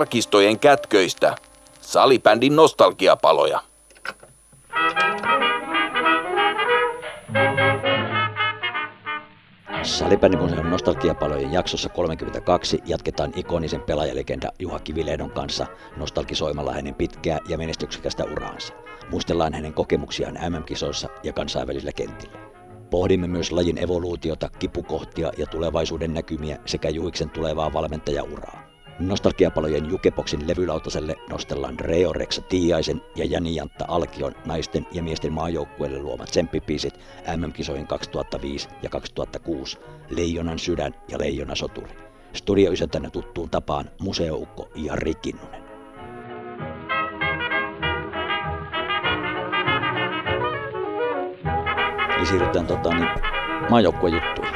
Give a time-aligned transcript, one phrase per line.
[0.00, 1.36] arkistojen kätköistä.
[1.80, 3.62] Salibändin nostalgiapaloja.
[9.82, 15.66] Salibändimuseon nostalgiapalojen jaksossa 32 jatketaan ikonisen pelaajalegenda Juha Kivilehdon kanssa
[15.96, 18.74] nostalgisoimalla hänen pitkää ja menestyksekästä uraansa.
[19.10, 22.38] Muistellaan hänen kokemuksiaan MM-kisoissa ja kansainvälisillä kentillä.
[22.90, 28.69] Pohdimme myös lajin evoluutiota, kipukohtia ja tulevaisuuden näkymiä sekä Juhiksen tulevaa valmentajauraa.
[29.00, 35.98] Nostalgiapalojen Jukepoksin levylautaselle nostellaan Reo Rexa Tiaisen ja Jani Jantta Alkion naisten ja miesten maajoukkueelle
[35.98, 37.00] luomat tsemppipiisit
[37.36, 39.78] MM-kisoihin 2005 ja 2006,
[40.10, 41.90] Leijonan sydän ja Leijona soturi.
[42.32, 45.62] Studioisäntänä tuttuun tapaan museoukko Jari Kinnunen.
[52.16, 53.08] Eli siirrytään tota, niin,
[53.70, 54.54] maajoukkuejuttuihin.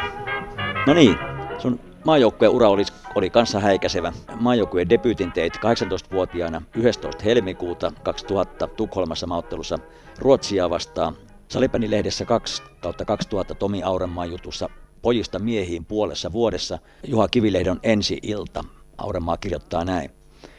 [0.86, 1.16] No niin,
[1.58, 4.12] sun maajoukkueen ura oli, oli kanssa häikäisevä.
[4.40, 7.22] Maajoukkueen debyytin teit 18-vuotiaana 11.
[7.24, 9.78] helmikuuta 2000 Tukholmassa maottelussa
[10.18, 11.16] Ruotsia vastaan.
[11.48, 14.68] Salipani lehdessä 2 kautta 2000 Tomi Aurenmaan jutussa
[15.02, 18.64] pojista miehiin puolessa vuodessa Juha Kivilehdon ensi ilta.
[18.98, 20.10] Aurenmaa kirjoittaa näin.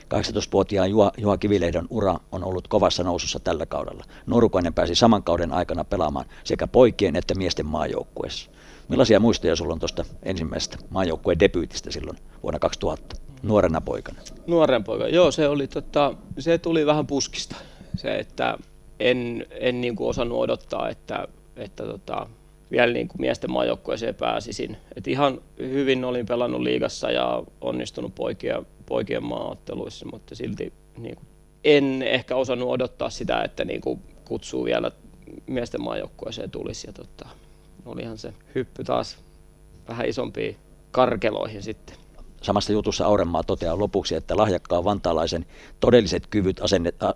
[0.05, 4.03] 18-vuotiaan Juha, Juha Kivilehdon ura on ollut kovassa nousussa tällä kaudella.
[4.25, 8.51] Norukainen pääsi saman kauden aikana pelaamaan sekä poikien että miesten maajoukkueessa.
[8.89, 14.19] Millaisia muistoja sulla on tuosta ensimmäisestä maajoukkueen debyytistä silloin vuonna 2000, nuorena poikana?
[14.47, 17.55] Nuoren poika, joo se oli tota, se tuli vähän puskista.
[17.95, 18.57] Se, että
[18.99, 22.27] en, en niin kuin osannut odottaa, että, että tota,
[22.71, 24.77] vielä niin kuin miesten maajoukkueeseen pääsisin.
[24.95, 31.27] Et ihan hyvin olin pelannut liigassa ja onnistunut poikien, poikien maaotteluissa, mutta silti niin kuin,
[31.63, 34.91] en ehkä osannut odottaa sitä, että niin kuin kutsuu vielä
[35.47, 36.87] miesten maajoukkueeseen tulisi.
[36.87, 37.29] Ja tota,
[37.85, 39.17] olihan se hyppy taas
[39.87, 40.57] vähän isompiin
[40.91, 42.04] karkeloihin sitten.
[42.45, 45.45] Samassa jutussa Aurenmaa toteaa lopuksi, että lahjakkaan vantaalaisen
[45.79, 46.61] todelliset kyvyt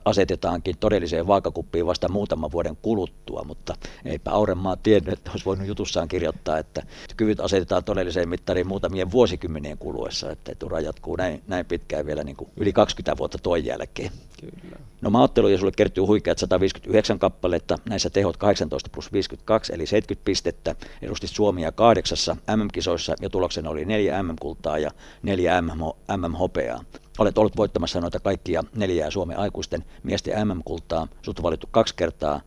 [0.05, 3.75] asetetaankin todelliseen vaakakuppiin vasta muutaman vuoden kuluttua, mutta
[4.05, 6.83] eipä Aurenmaa tiennyt, että olisi voinut jutussaan kirjoittaa, että
[7.17, 12.35] kyvyt asetetaan todelliseen mittariin muutamien vuosikymmenien kuluessa, että ura jatkuu näin, näin pitkään vielä niin
[12.35, 14.11] kuin yli 20 vuotta toi jälkeen.
[14.39, 14.79] Kyllä.
[15.01, 20.75] No maaotteluja sulle kertyy huikeat 159 kappaletta, näissä tehot 18 plus 52 eli 70 pistettä,
[21.01, 24.91] edustit Suomia kahdeksassa MM-kisoissa ja tuloksena oli neljä MM-kultaa ja
[25.23, 25.61] neljä
[26.17, 26.83] MM-hopeaa.
[27.19, 31.07] Olet ollut voittamassa noita kaikkia neljää Suomen aikuisten miesten MM-kultaa.
[31.21, 32.41] Sut on valittu kaksi kertaa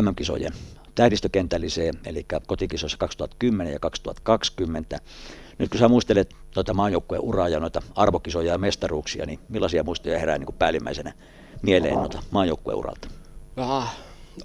[0.00, 0.52] MM-kisojen
[0.94, 4.98] tähdistökentälliseen, eli kotikisoissa 2010 ja 2020.
[5.58, 10.18] Nyt kun sä muistelet noita maajoukkueen uraa ja noita arvokisoja ja mestaruuksia, niin millaisia muistoja
[10.18, 11.12] herää niin kuin päällimmäisenä
[11.62, 13.08] mieleen noita maajoukkueen uralta?
[13.56, 13.96] Ah,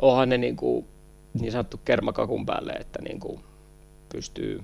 [0.02, 0.88] onhan ne niin, kuin,
[1.34, 3.40] niin sanottu kermakakun päälle, että niin kuin
[4.10, 4.64] pystyy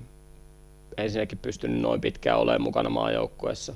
[0.96, 3.74] ensinnäkin pystynyt noin pitkään olemaan mukana maajoukkueessa,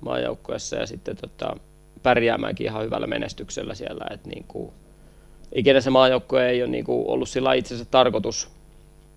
[0.00, 1.56] maajoukkueessa ja sitten tota,
[2.02, 4.04] pärjäämäänkin ihan hyvällä menestyksellä siellä.
[4.10, 4.72] että niin kuin,
[5.54, 8.50] ikinä se maajoukkue ei ole niin kuin, ollut sillä itsensä tarkoitus,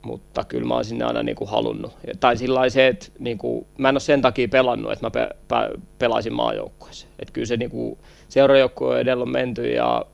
[0.01, 1.93] mutta kyllä mä oon sinne aina niin kuin, halunnut.
[2.19, 5.35] Tai sillä se, että niin kuin, mä en ole sen takia pelannut, että mä pe-
[5.47, 7.07] pe- pelaisin maajoukkueessa.
[7.19, 7.97] Että kyllä se niin kuin,
[8.29, 10.05] seurajoukkue edellä on menty ja,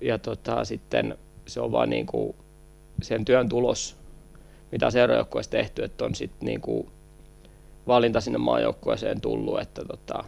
[0.00, 2.36] ja tota, sitten se on vaan niin kuin,
[3.02, 3.96] sen työn tulos,
[4.72, 6.90] mitä seurajoukkueessa tehty, että on sitten niinku
[7.86, 10.24] valinta sinne maajoukkueeseen tullut, että tota,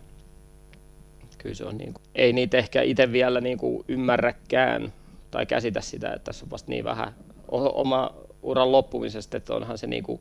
[1.39, 4.93] kyllä se on niinku, ei niitä ehkä itse vielä niinku ymmärräkään
[5.31, 7.15] tai käsitä sitä, että tässä on vasta niin vähän
[7.53, 10.21] oma uran loppumisesta, että onhan se niinku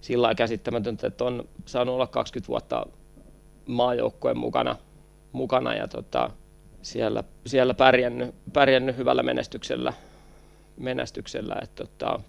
[0.00, 2.86] sillä käsittämätöntä, että on saanut olla 20 vuotta
[3.66, 4.76] maajoukkueen mukana,
[5.32, 6.30] mukana ja tota,
[6.82, 9.92] siellä, siellä pärjännyt, pärjännyt hyvällä menestyksellä,
[10.76, 12.20] menestyksellä että tota,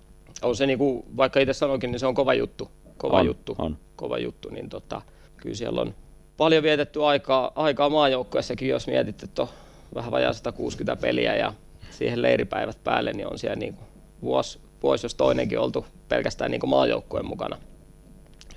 [0.41, 2.71] on se niin kuin, vaikka itse sanoinkin, niin se on kova juttu.
[2.97, 3.55] Kova on, juttu.
[3.57, 3.77] On.
[3.95, 5.01] Kova juttu, niin tota,
[5.37, 5.95] kyllä siellä on
[6.37, 9.47] paljon vietetty aikaa, aikaa maajoukkueessakin, jos mietit, että on
[9.95, 11.53] vähän vajaa 160 peliä ja
[11.91, 13.87] siihen leiripäivät päälle, niin on siellä niin kuin
[14.21, 17.57] vuosi, vuosi, jos toinenkin oltu pelkästään niin kuin maajoukkueen mukana.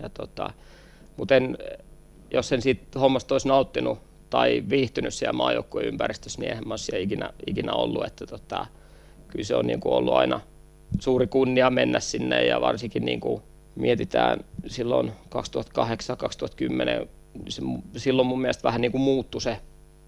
[0.03, 0.51] Ja tota,
[1.17, 1.59] mutta en,
[2.31, 3.99] jos en siitä hommasta olisi nauttinut
[4.31, 8.05] tai viihtynyt siellä maajoukkueen ympäristössä, niin eihän mä ikinä, ikinä ollut.
[8.05, 8.67] Että tota,
[9.29, 10.41] kyllä se on niin kuin ollut aina,
[10.99, 13.43] suuri kunnia mennä sinne ja varsinkin niin kuin
[13.75, 15.13] mietitään silloin
[17.05, 17.09] 2008-2010,
[17.49, 17.63] se,
[17.97, 19.57] silloin mun mielestä vähän niin kuin muuttui se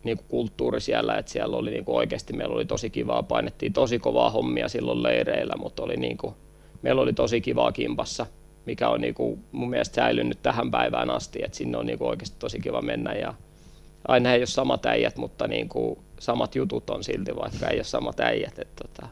[0.04, 3.72] niin kuin kulttuuri siellä, että siellä oli niin kuin oikeasti, meillä oli tosi kivaa, painettiin
[3.72, 6.34] tosi kovaa hommia silloin leireillä, mutta oli niin kuin,
[6.82, 8.26] meillä oli tosi kivaa kimpassa,
[8.66, 12.08] mikä on niin kuin mun mielestä säilynyt tähän päivään asti, että sinne on niin kuin
[12.08, 13.34] oikeasti tosi kiva mennä ja
[14.08, 17.84] aina ei ole samat äijät, mutta niin kuin samat jutut on silti, vaikka ei ole
[17.84, 18.58] samat äijät.
[18.58, 19.08] Että tota,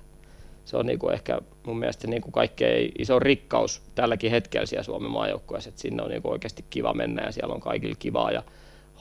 [0.65, 5.69] se on niinku ehkä mun mielestä niinku kaikkein iso rikkaus tälläkin hetkellä siellä Suomen maajoukkueessa,
[5.69, 8.43] että sinne on niinku oikeasti kiva mennä ja siellä on kaikilla kivaa ja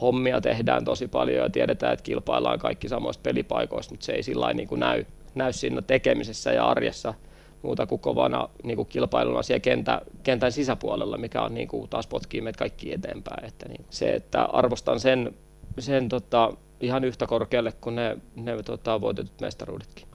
[0.01, 4.53] hommia tehdään tosi paljon ja tiedetään, että kilpaillaan kaikki samoista pelipaikoista, mutta se ei sillä
[4.53, 7.13] niin kuin näy, näy siinä tekemisessä ja arjessa
[7.61, 12.07] muuta kuin kovana niin kuin kilpailuna siellä kentä, kentän sisäpuolella, mikä on niin kuin taas
[12.07, 13.45] potkii meitä kaikki eteenpäin.
[13.45, 15.35] Että niin, se, että arvostan sen,
[15.79, 20.08] sen tota, ihan yhtä korkealle kuin ne, ne tota, voitetut mestaruudetkin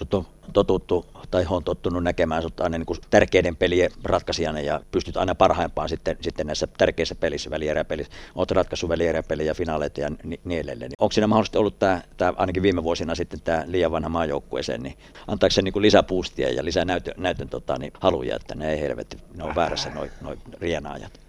[0.00, 4.80] sut on totuttu tai on tottunut näkemään sut aina niin kuin tärkeiden pelien ratkaisijana ja
[4.92, 8.12] pystyt aina parhaimpaan sitten, sitten näissä tärkeissä pelissä, välieräpelissä.
[8.34, 10.92] Olet ratkaissut välieräpelejä ja finaaleita ja niin, niin edelleen.
[10.98, 14.98] Onko siinä mahdollisesti ollut tämä, tämä ainakin viime vuosina sitten tämä liian vanha maajoukkueeseen, niin
[15.26, 18.80] antaako se niin kuin lisäpuustia ja lisää näytön, näytön tota, niin haluja, että ne ei
[18.80, 21.20] helvetti, ne on väärässä noin noi rienaajat?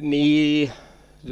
[0.00, 0.72] Niin,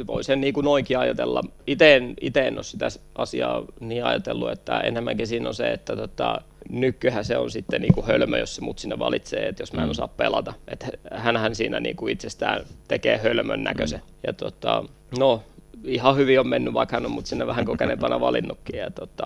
[0.07, 1.43] voi sen niin kuin noinkin ajatella.
[1.67, 7.25] Itse en, ole sitä asiaa niin ajatellut, että enemmänkin siinä on se, että tota, nykyhän
[7.25, 9.87] se on sitten niin kuin hölmö, jos se mut sinne valitsee, että jos mä en
[9.87, 9.91] mm.
[9.91, 10.53] osaa pelata.
[10.67, 13.99] Että hänhän siinä niin kuin itsestään tekee hölmön näköisen.
[13.99, 14.13] Mm.
[14.27, 14.83] Ja tota,
[15.19, 15.43] no,
[15.83, 18.79] ihan hyvin on mennyt, vaikka hän on mut sinne vähän kokeneempana valinnutkin.
[18.79, 19.25] Ja tota,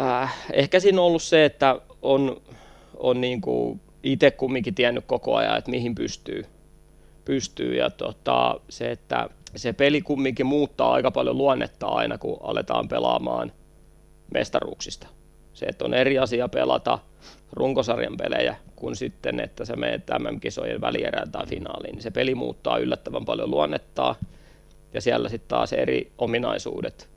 [0.00, 2.42] äh, ehkä siinä on ollut se, että on,
[2.96, 6.46] on niin kuin itse kumminkin tiennyt koko ajan, että mihin pystyy.
[7.24, 7.76] pystyy.
[7.76, 13.52] Ja tota, se, että se peli kumminkin muuttaa aika paljon luonnetta aina, kun aletaan pelaamaan
[14.34, 15.06] mestaruuksista.
[15.52, 16.98] Se, että on eri asia pelata
[17.52, 21.92] runkosarjan pelejä kuin sitten, että se menee MM-kisojen välierään tai finaaliin.
[21.92, 24.14] Niin se peli muuttaa yllättävän paljon luonnettaa
[24.94, 27.08] ja siellä sitten taas eri ominaisuudet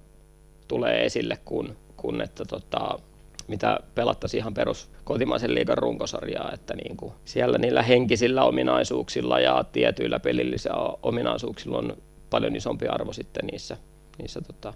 [0.68, 3.00] tulee esille, kun, kun että tota,
[3.48, 9.66] mitä pelattaisiin ihan perus kotimaisen liigan runkosarjaa, että niin kuin siellä niillä henkisillä ominaisuuksilla ja
[9.72, 11.98] tietyillä pelillisillä ominaisuuksilla on
[12.29, 13.77] paljon isompi arvo sitten niissä,
[14.19, 14.74] niissä tota,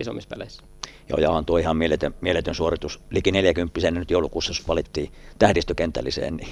[0.00, 0.62] isommissa peleissä.
[1.08, 3.00] Joo, ja on tuo ihan mieletön, mieletön suoritus.
[3.10, 6.48] Liki 40 nyt joulukuussa, jos valittiin tähdistökentälliseen, niin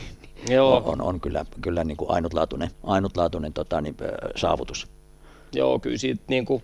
[0.50, 0.83] Joo.
[0.87, 3.97] on, on kyllä, kyllä niin kuin ainutlaatuinen, ainutlaatuinen tota, niin,
[4.37, 4.87] saavutus.
[5.53, 6.62] Joo, kyllä siitä niin kuin,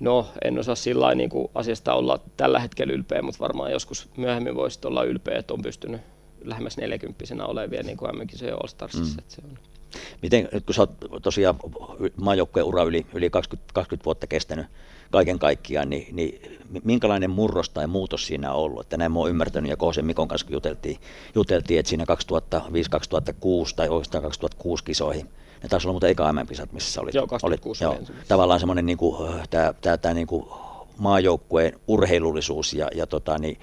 [0.00, 4.54] no en osaa sillä niin kuin asiasta olla tällä hetkellä ylpeä, mutta varmaan joskus myöhemmin
[4.54, 6.00] voisi olla ylpeä, että on pystynyt
[6.44, 9.20] lähemmäs 40 olevia niin kuin MM-kisojen All-Starsissa.
[9.20, 9.28] Mm.
[9.28, 9.58] Se on,
[10.22, 11.54] Miten, nyt kun sä oot tosiaan
[12.16, 14.66] maajoukkueen ura yli, yli 20, 20 vuotta kestänyt
[15.10, 18.80] kaiken kaikkiaan, niin, niin minkälainen murros tai muutos siinä on ollut?
[18.80, 20.98] Että näin mä oon ymmärtänyt ja Kohosen Mikon kanssa juteltiin,
[21.34, 22.08] juteltiin, että siinä 2005-2006
[23.76, 25.28] tai oikeastaan 2006 kisoihin,
[25.62, 27.14] ne taisi olla muuten eka MM-kisat, missä sä olit.
[27.14, 30.46] Joo, 2006 olit, joo, tavallaan semmoinen niin kuin, tämä, tämä, tämä niin kuin
[30.98, 33.58] maajoukkueen urheilullisuus ja, ja, tota, niin,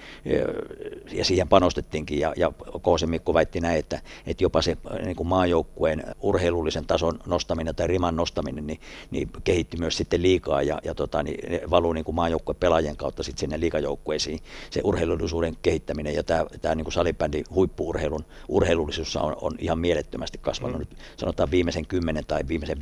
[1.12, 2.52] ja siihen panostettiinkin ja, ja
[2.82, 7.86] Koosen Mikko väitti näin, että, että jopa se niin kuin maajoukkueen urheilullisen tason nostaminen tai
[7.86, 8.80] riman nostaminen niin,
[9.10, 13.22] niin kehitti myös sitten liikaa ja, ja tota, niin, valuu niin kuin maajoukkueen pelaajien kautta
[13.22, 14.40] sitten sinne liikajoukkueisiin
[14.70, 20.38] se urheilullisuuden kehittäminen ja tämä, tämä niin kuin salibändin huippuurheilun urheilullisuus on, on ihan mielettömästi
[20.38, 20.78] kasvanut mm.
[20.78, 22.78] nyt sanotaan viimeisen 10 tai viimeisen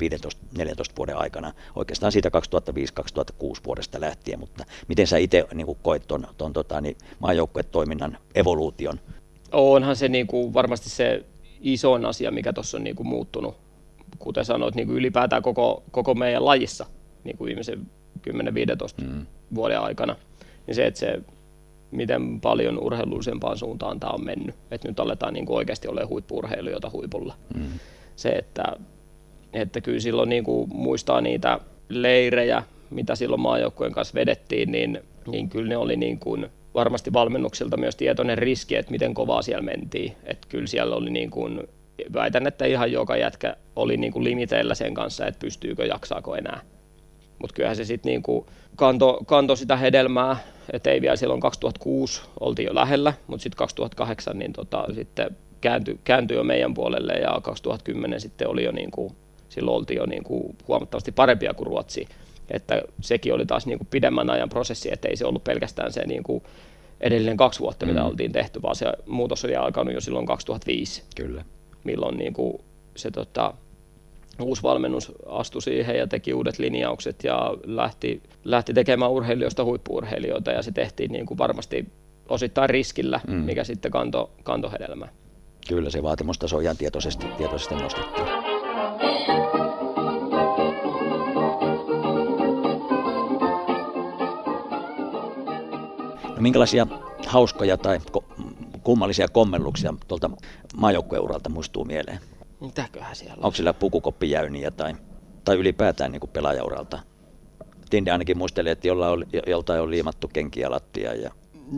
[0.58, 0.58] 15-14
[0.99, 1.53] vuoden aikana.
[1.75, 2.31] Oikeastaan siitä
[3.43, 9.00] 2005-2006 vuodesta lähtien mutta miten sä itse niin koet tuon, ton, tota, niin maajoukkuetoiminnan evoluution?
[9.52, 11.25] Onhan se niin kuin, varmasti se
[11.60, 13.56] isoin asia, mikä tuossa on niin kuin, muuttunut,
[14.19, 16.87] kuten sanoit, niin kuin ylipäätään koko, koko meidän lajissa
[17.25, 17.87] niin kuin viimeisen
[18.31, 18.32] 10-15
[19.04, 19.26] mm.
[19.54, 20.16] vuoden aikana,
[20.66, 21.22] niin se, että se
[21.90, 24.55] miten paljon urheilullisempaan suuntaan tämä on mennyt.
[24.70, 27.34] Että nyt aletaan niin kuin oikeasti olemaan huippuurheilijoita huipulla.
[27.55, 27.69] Mm.
[28.17, 28.65] Se, että,
[29.53, 35.49] että kyllä silloin niin kuin muistaa niitä leirejä, mitä silloin maajoukkueen kanssa vedettiin, niin, niin
[35.49, 40.17] kyllä ne oli niin kuin varmasti valmennuksilta myös tietoinen riski, että miten kovaa siellä mentiin.
[40.25, 41.61] Että kyllä siellä oli niin kuin,
[42.13, 46.61] väitän, että ihan joka jätkä oli niin kuin limiteillä sen kanssa, että pystyykö, jaksaako enää.
[47.39, 48.44] Mutta kyllähän se sitten niin
[48.77, 50.37] kanto, kanto sitä hedelmää,
[50.73, 56.01] että ei vielä silloin 2006 oltiin jo lähellä, mutta sitten 2008 niin tota, sitten kääntyi,
[56.05, 59.13] kääntyi jo meidän puolelle ja 2010 sitten oli jo niin kuin,
[59.49, 62.09] silloin oltiin jo niin kuin huomattavasti parempia kuin Ruotsi
[62.50, 66.06] että sekin oli taas niin kuin pidemmän ajan prosessi, että ei se ollut pelkästään se
[66.06, 66.42] niin kuin
[67.00, 68.06] edellinen kaksi vuotta, mitä mm.
[68.06, 71.02] oltiin tehty, vaan se muutos oli alkanut jo silloin 2005.
[71.16, 71.44] Kyllä.
[71.84, 72.60] Milloin niin kuin
[72.96, 73.54] se tota,
[74.42, 80.62] uusi valmennus astui siihen ja teki uudet linjaukset ja lähti, lähti tekemään urheilijoista huippuurheilijoita ja
[80.62, 81.86] se tehtiin niin kuin varmasti
[82.28, 83.34] osittain riskillä, mm.
[83.34, 85.08] mikä sitten kanto, kanto hedelmää.
[85.69, 88.26] Kyllä se vaatimustaso ihan tietoisesti, tietoisesti nostettiin.
[96.41, 96.87] Minkälaisia
[97.27, 98.01] hauskoja tai
[98.82, 100.31] kummallisia kommelluksia tuolta
[100.77, 102.19] maajoukkueuralta muistuu mieleen?
[102.61, 103.44] Mitäköhän siellä on?
[103.44, 104.94] Onko sillä pukukoppijäyniä tai,
[105.44, 106.99] tai ylipäätään niin pelaajauralta?
[107.91, 111.31] Tinde ainakin muisteli, että jollain on, joltain on liimattu kenkiä lattia ja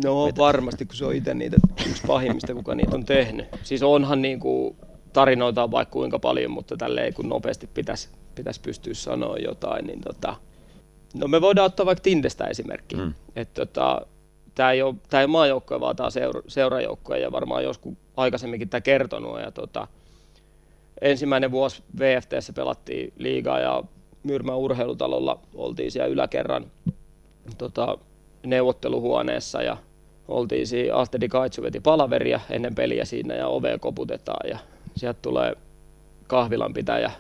[0.04, 0.38] No Mitä?
[0.38, 3.46] varmasti, kun se on itse niitä yksi pahimmista, kuka niitä on tehnyt.
[3.62, 4.76] Siis onhan niin kuin
[5.12, 10.36] tarinoita vaikka kuinka paljon, mutta tälleen kun nopeasti pitäisi pitäisi pystyä sanoa jotain, niin tota,
[11.14, 12.96] No me voidaan ottaa vaikka Tindestä esimerkki.
[12.96, 13.14] Mm.
[13.36, 14.06] Että tota,
[14.54, 19.40] tämä ei ole, maajoukkoja, vaan tämä seura, seurajoukkoja ja varmaan joskus aikaisemminkin tämä kertonut.
[19.40, 19.88] Ja tota,
[21.00, 23.84] ensimmäinen vuosi VFTssä pelattiin liigaa ja
[24.22, 26.66] Myrmän urheilutalolla oltiin siellä yläkerran
[27.58, 27.98] tota,
[28.46, 29.76] neuvotteluhuoneessa ja
[30.28, 34.58] oltiin siinä, Ahtedi Kaitsu veti palaveria ennen peliä siinä ja ove koputetaan ja
[34.96, 35.56] sieltä tulee
[36.26, 37.10] kahvilan pitäjä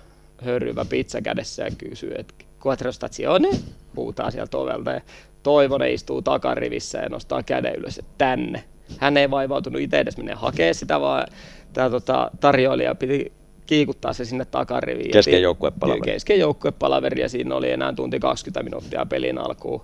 [0.44, 2.34] hörryvä pizza kädessä ja kysyy, että
[2.66, 3.48] quattro stazione,
[3.94, 5.00] puhutaan sieltä ovelta ja
[5.42, 8.64] Toivonen istuu takarivissä ja nostaa käden ylös, että tänne.
[8.98, 11.26] Hän ei vaivautunut itse edes mennä hakea sitä, vaan
[11.72, 13.32] tämä tota, tarjoilija piti
[13.66, 15.10] kiikuttaa se sinne takariviin.
[15.10, 16.12] Kesken joukkuepalaveri.
[16.12, 19.82] Kesken joukkuepalaveri ja siinä oli enää tunti 20 minuuttia pelin alkuun.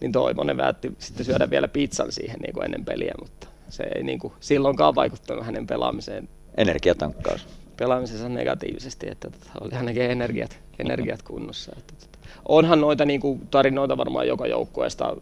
[0.00, 4.02] Niin Toivonen vältti sitten syödä vielä pizzan siihen niin kuin ennen peliä, mutta se ei
[4.02, 6.28] niin kuin, silloinkaan vaikuttanut hänen pelaamiseen.
[6.56, 7.48] Energiatankkaus.
[7.76, 11.72] Pelaamisensa negatiivisesti, että tota, oli hänenkin energiat, energiat kunnossa.
[11.78, 12.09] Että, tota.
[12.48, 15.16] Onhan noita niin kuin, tarinoita varmaan joka joukkueesta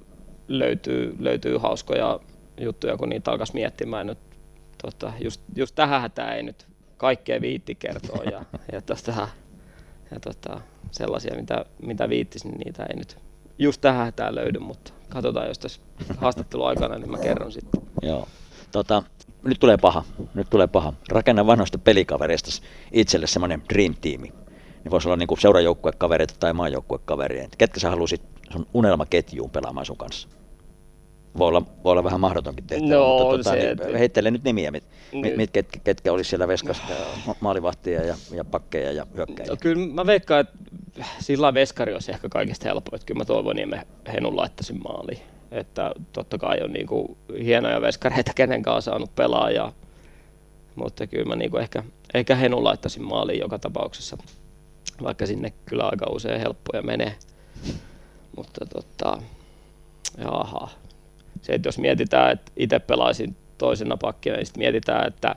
[0.49, 2.21] löytyy, löytyy hauskoja
[2.61, 4.19] juttuja, kun niitä alkaisi miettimään nyt.
[4.83, 9.29] Tota, just, just tähän tämä ei nyt kaikkea viitti kertoa ja, ja, tota,
[10.11, 10.61] ja tota,
[10.91, 13.19] sellaisia, mitä, mitä viittisin, niin niitä ei nyt
[13.59, 15.81] just tähän tämä löydy, mutta katsotaan, jos tässä
[16.17, 17.83] haastattelu aikana, niin mä kerron sitten.
[18.03, 18.29] Joo.
[18.73, 19.03] Tota,
[19.45, 20.93] nyt tulee paha, nyt tulee paha.
[21.09, 22.51] Rakenna vanhoista pelikavereista
[22.93, 24.33] itselle semmoinen dream tiimi.
[24.85, 27.57] Ne voisi olla niinku seurajoukkuekavereita tai maajoukkuekavereita.
[27.59, 30.29] Ketkä sä haluaisit sun unelmaketjuun pelaamaan sun kanssa?
[31.39, 34.45] Voi olla, voi olla vähän mahdotonkin tehtävä, No, mutta tota, se, niin, että- heittele nyt
[34.45, 35.37] nimiä, mit, mit, Nyt.
[35.37, 36.83] mit, ketkä, ketkä olisi siellä veskassa,
[37.27, 39.51] ma- maalivahtia ja, ja pakkeja ja hyökkäjiä.
[39.51, 40.55] No, kyllä mä veikkaan, että
[41.21, 45.19] sillä veskari olisi ehkä kaikista helppo, että kyllä mä toivon, niin me Henun laittaisin maaliin.
[45.51, 49.73] Että totta kai on niinku hienoja veskareita, kenen kanssa saanut pelaa, ja,
[50.75, 51.83] mutta kyllä mä niinku ehkä,
[52.15, 54.17] ehkä Henun laittaisin maaliin joka tapauksessa,
[55.03, 57.17] vaikka sinne kyllä aika usein helppoja menee.
[58.37, 59.19] Mutta tota,
[60.19, 60.69] jaha.
[61.43, 65.37] Se, että jos mietitään, että itse pelaisin toisena pakkina, niin sitten mietitään, että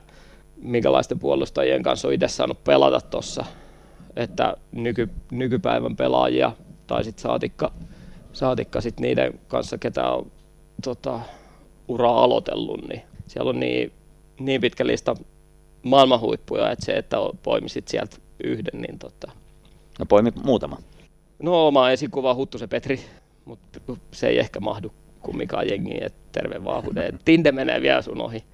[0.56, 3.44] minkälaisten puolustajien kanssa on itse saanut pelata tuossa,
[4.16, 6.52] että nyky, nykypäivän pelaajia
[6.86, 7.72] tai sitten saatikka,
[8.32, 10.32] saatikka sit niiden kanssa, ketä on
[10.84, 11.20] tota,
[11.88, 13.92] uraa aloitellut, niin siellä on niin,
[14.40, 15.14] niin pitkä lista
[15.82, 19.32] maailman huippuja, että se, että poimisit sieltä yhden, niin tota,
[19.98, 20.78] No poimi muutama.
[21.42, 23.00] No oma esikuva Huttusen Petri,
[23.44, 23.80] mutta
[24.12, 27.12] se ei ehkä mahdu kumminkaan jengiin, että terve vaan Hude.
[27.24, 28.44] Tinde menee vielä sun ohi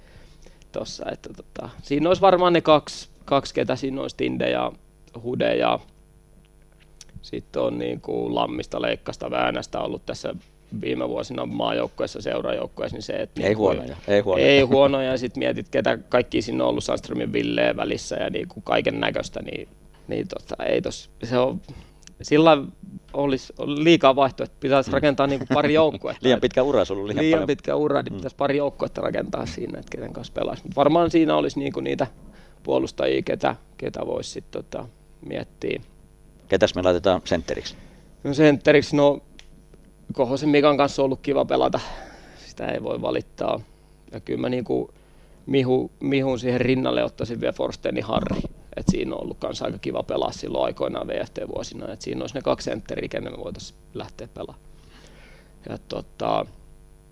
[0.71, 4.71] tossa, että tota, siinä olisi varmaan ne kaksi, kaksi ketä siinä olisi Tinde ja
[5.23, 5.79] Hude ja
[7.21, 10.35] sitten on niin kuin Lammista, Leikkasta, Väänästä ollut tässä
[10.81, 14.47] viime vuosina maajoukkueessa, seurajoukkueessa, niin se, että Ei niin kuin- huonoja, ei huonoja.
[14.47, 18.47] ei huonoja, ja sitten mietit, ketä kaikki siinä on ollut Sandströmin Villeen välissä ja niin
[18.47, 19.67] kuin kaiken näköistä, niin,
[20.09, 21.61] niin tota, ei tos, se on,
[22.21, 22.57] sillä
[23.13, 26.19] olisi liikaa vaihtoehto, pitäisi rakentaa niin kuin pari joukkuetta.
[26.21, 26.23] Mm.
[26.23, 27.47] Liian pitkä ura sulla liian, liian paljon.
[27.47, 30.63] pitkä ura, niin pitäisi pari joukkuetta rakentaa siinä, että kenen kanssa pelaisi.
[30.63, 32.07] Mut varmaan siinä olisi niinku niitä
[32.63, 34.85] puolustajia, ketä, ketä voisi sitten tota,
[35.25, 35.81] miettiä.
[36.47, 37.75] Ketäs me laitetaan sentteriksi?
[38.23, 39.19] No sentteriksi, no
[40.13, 41.79] Kohosen Mikan kanssa on ollut kiva pelata,
[42.45, 43.59] sitä ei voi valittaa.
[44.11, 44.93] Ja kyllä mä niinku
[45.45, 48.41] Mihu, Mihun siihen rinnalle ottaisin vielä Forsteni Harri.
[48.77, 51.93] Et siinä on ollut kanssa aika kiva pelaa silloin aikoinaan VFT-vuosina.
[51.93, 54.69] Et siinä olisi ne kaksi sentteriä, kenen me voitaisiin lähteä pelaamaan.
[55.69, 56.45] Ja tota,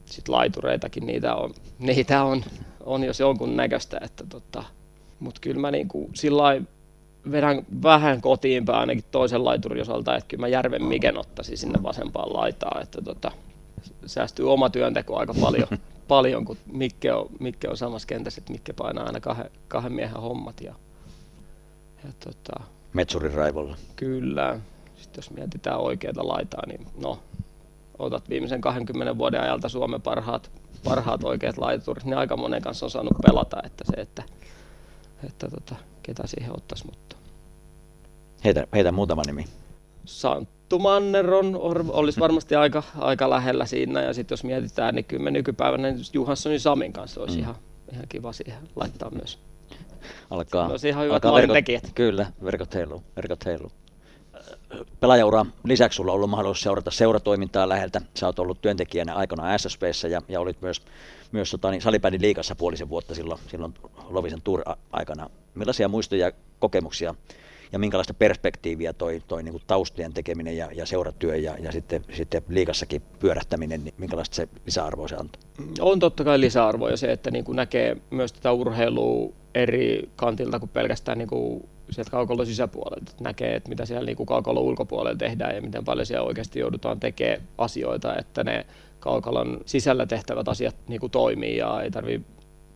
[0.06, 2.44] sitten laitureitakin, niitä on, niitä on,
[2.86, 4.00] on jos jonkun näköistä.
[4.02, 4.64] Että tota,
[5.20, 6.62] Mutta kyllä mä niinku sillä
[7.32, 11.84] vedän vähän kotiin päin ainakin toisen laiturin osalta, että kyllä mä Järven Miken ottaisin sinne
[11.84, 13.32] vasempaan laitaan, että tota,
[14.06, 15.68] säästyy oma työnteko aika paljon,
[16.08, 20.22] paljon kun Mikke on, Mikke on samassa kentässä, että Mikke painaa aina kahden, kahden miehen
[20.22, 20.76] hommat ja,
[22.04, 22.64] ja tota,
[22.94, 23.78] Metsurin raivolla.
[23.96, 24.60] kyllä,
[24.96, 27.20] sitten jos mietitään oikeita laitaa, niin no,
[28.00, 30.52] otat viimeisen 20 vuoden ajalta Suomen parhaat,
[30.84, 34.24] parhaat oikeat laiturit, niin aika monen kanssa on saanut pelata, että se, että,
[35.24, 37.08] että tota, ketä siihen ottaisi, mutta
[38.44, 39.46] Heitä, heitä muutama nimi.
[40.06, 41.56] Santtu Manner on,
[41.90, 44.02] olisi varmasti aika, aika lähellä siinä.
[44.02, 47.42] Ja sitten jos mietitään, niin kyllä me nykypäivänä niin Johanssonin Samin kanssa olisi mm.
[47.42, 47.56] ihan,
[47.94, 49.40] ihan kiva siihen laittaa myös.
[50.30, 51.92] Alkaa, No, ihan hyvät alkaa maalintekijät.
[51.96, 53.72] Kyllä, verkot heiluu, verkot heiluu.
[55.00, 58.02] Pelaajaura lisäksi sulla on ollut mahdollisuus seurata seuratoimintaa läheltä.
[58.14, 60.82] Sä oot ollut työntekijänä aikana SSPssä ja, ja olit myös,
[61.32, 63.74] myös tota, niin, salibändin liikassa puolisen vuotta silloin, silloin
[64.10, 65.30] Lovisen Tour-aikana.
[65.56, 67.16] Millaisia muistoja ja kokemuksia
[67.72, 72.42] ja minkälaista perspektiiviä toi, toi niin kuin tekeminen ja, ja seuratyö ja, ja sitten, sitten
[72.50, 75.42] liikassakin pyörähtäminen, niin minkälaista se lisäarvoa se antoi?
[75.80, 80.60] On totta kai lisäarvoa ja se, että niin kuin näkee myös tätä urheilua eri kantilta
[80.60, 85.18] kuin pelkästään niin kuin sieltä kaukolon sisäpuolelta, että näkee, että mitä siellä niin kaukolon ulkopuolella
[85.18, 88.66] tehdään ja miten paljon siellä oikeasti joudutaan tekemään asioita, että ne
[89.00, 92.28] kaukalon sisällä tehtävät asiat niin kuin toimii ja ei tarvitse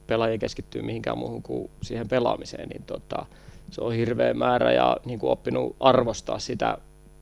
[0.07, 3.25] pelaajia keskittyä mihinkään muuhun kuin siihen pelaamiseen, niin tota,
[3.71, 6.77] se on hirveä määrä ja niin kuin oppinut arvostaa sitä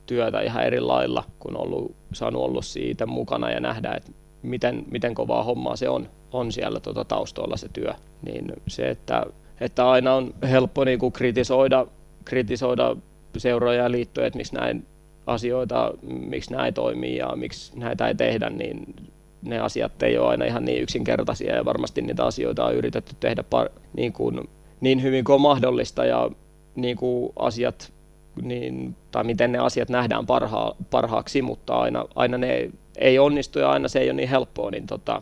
[0.05, 5.15] työtä ihan eri lailla, kun ollut, saanut olla siitä mukana ja nähdä, että miten, miten
[5.15, 7.93] kovaa hommaa se on, on siellä tuota taustoilla se työ.
[8.21, 9.25] Niin se, että,
[9.61, 11.87] että aina on helppo niin kuin kritisoida,
[12.25, 12.95] kritisoida
[13.37, 14.85] seuroja ja liittoja, että miksi näin
[15.25, 18.95] asioita, miksi näin toimii ja miksi näitä ei tehdä, niin
[19.41, 23.43] ne asiat ei ole aina ihan niin yksinkertaisia ja varmasti niitä asioita on yritetty tehdä
[23.43, 24.49] par, niin, kuin,
[24.81, 26.29] niin hyvin kuin on mahdollista ja
[26.75, 27.93] niin kuin asiat,
[28.41, 33.71] niin, tai miten ne asiat nähdään parha, parhaaksi, mutta aina, aina ne ei onnistu ja
[33.71, 35.21] aina se ei ole niin helppoa, niin, tota,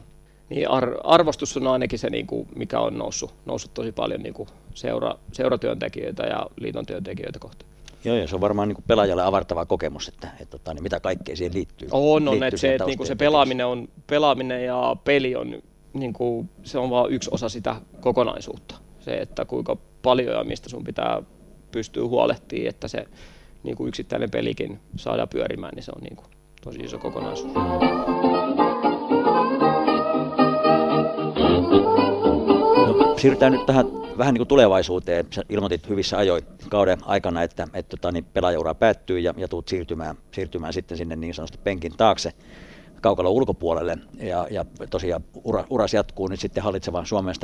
[0.49, 4.33] niin ar, arvostus on ainakin se, niin kuin, mikä on noussut, noussut tosi paljon niin
[4.33, 7.71] kuin seura, seuratyöntekijöitä ja liiton työntekijöitä kohtaan.
[8.05, 11.35] Joo, ja se on varmaan niin pelaajalle avartava kokemus, että, että, että niin mitä kaikkea
[11.35, 11.87] siihen liittyy.
[11.91, 15.61] On, on että se, että niin kuin se pelaaminen, on, pelaaminen ja peli on,
[15.93, 18.75] niin kuin, se on vain yksi osa sitä kokonaisuutta.
[19.07, 21.21] Se, että kuinka paljon ja mistä sun pitää
[21.71, 23.05] pystyä huolehtimaan, että se
[23.63, 26.27] niin kuin yksittäinen pelikin saadaan pyörimään, niin se on niin kuin,
[26.63, 27.53] tosi iso kokonaisuus.
[32.87, 33.85] No, siirrytään nyt tähän
[34.17, 35.25] vähän niin kuin tulevaisuuteen.
[35.31, 39.47] Sä ilmoitit hyvissä ajoin kauden aikana, että, että, että tota, niin pelaajaura päättyy ja, ja
[39.47, 42.33] tuut siirtymään, siirtymään sitten sinne niin sanotusti penkin taakse
[43.01, 43.97] kaukalon ulkopuolelle.
[44.19, 47.35] Ja, ja tosiaan ura, uras jatkuu nyt sitten hallitsevan Suomen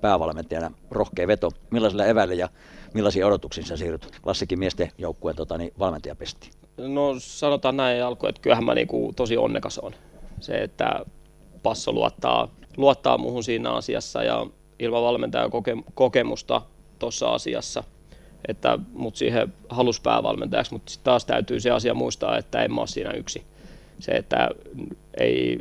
[0.00, 0.70] päävalmentajana.
[0.90, 1.50] Rohkea veto.
[1.70, 2.48] Millaisilla eväillä ja
[2.94, 6.50] millaisia odotuksia sä siirryt klassikin miesten joukkueen tota, niin valmentajapesti?
[6.76, 9.92] No sanotaan näin alkuun, että kyllähän mä niinku tosi onnekas on.
[10.40, 11.04] Se, että
[11.62, 14.46] Passo luottaa, luottaa muuhun siinä asiassa ja
[14.78, 16.62] ilman valmentajan koke, kokemusta
[16.98, 17.84] tuossa asiassa,
[18.48, 22.80] että mut siihen halus päävalmentajaksi, mutta sitten taas täytyy se asia muistaa, että en mä
[22.80, 23.46] ole siinä yksi.
[23.98, 24.48] Se, että
[25.20, 25.58] ei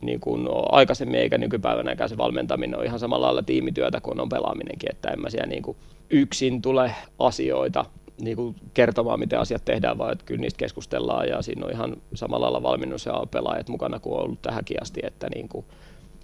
[0.00, 4.90] niin kuin aikaisemmin eikä nykypäivänäkään se valmentaminen on ihan samalla lailla tiimityötä kuin on pelaaminenkin,
[4.92, 5.76] että en mä siellä niin kuin
[6.10, 7.84] yksin tule asioita
[8.20, 11.28] niin kuin kertomaan, miten asiat tehdään, vaan että kyllä niistä keskustellaan.
[11.28, 15.00] Ja siinä on ihan samalla lailla valmennus ja pelaajat mukana kuin on ollut tähänkin asti,
[15.02, 15.66] että niin kuin,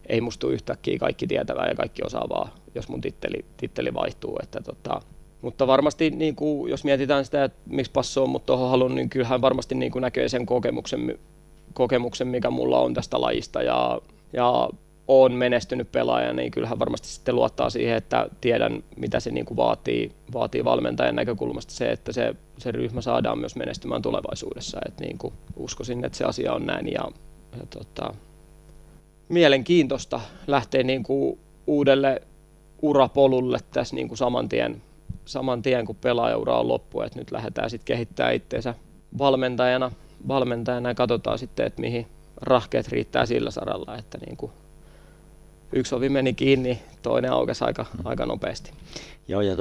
[0.09, 4.39] ei mustu yhtäkkiä kaikki tietävää ja kaikki osaavaa, jos mun titteli, titteli vaihtuu.
[4.43, 5.01] Että tota,
[5.43, 9.11] mutta varmasti, niin kuin, jos mietitään sitä, että miksi passo on mut tuohon halunnut, niin
[9.11, 11.19] kyllähän varmasti niin kuin näkee sen kokemuksen,
[11.73, 14.01] kokemuksen, mikä mulla on tästä lajista ja,
[14.33, 14.69] ja
[15.09, 19.57] on menestynyt pelaaja, niin kyllähän varmasti sitten luottaa siihen, että tiedän, mitä se niin kuin
[19.57, 24.79] vaatii, vaatii valmentajan näkökulmasta se, että se, se ryhmä saadaan myös menestymään tulevaisuudessa.
[24.87, 27.05] Et niin kuin uskoisin, että se asia on näin ja,
[27.59, 28.15] ja tota,
[29.29, 32.23] mielenkiintoista lähteä niin kuin uudelle
[32.83, 34.83] urapolulle tässä niin kuin saman, tien,
[35.25, 37.01] saman tien, kun pelaajaura on loppu.
[37.01, 38.75] Et nyt lähdetään sitten kehittämään itseensä
[39.19, 39.91] valmentajana,
[40.29, 42.07] valmentajana ja katsotaan sitten, että mihin
[42.41, 43.97] rahkeet riittää sillä saralla.
[43.97, 44.53] Että niin kuin
[45.73, 48.73] yksi ovi meni kiinni, toinen aukesi aika, aika nopeasti.
[49.29, 49.57] Joo, ja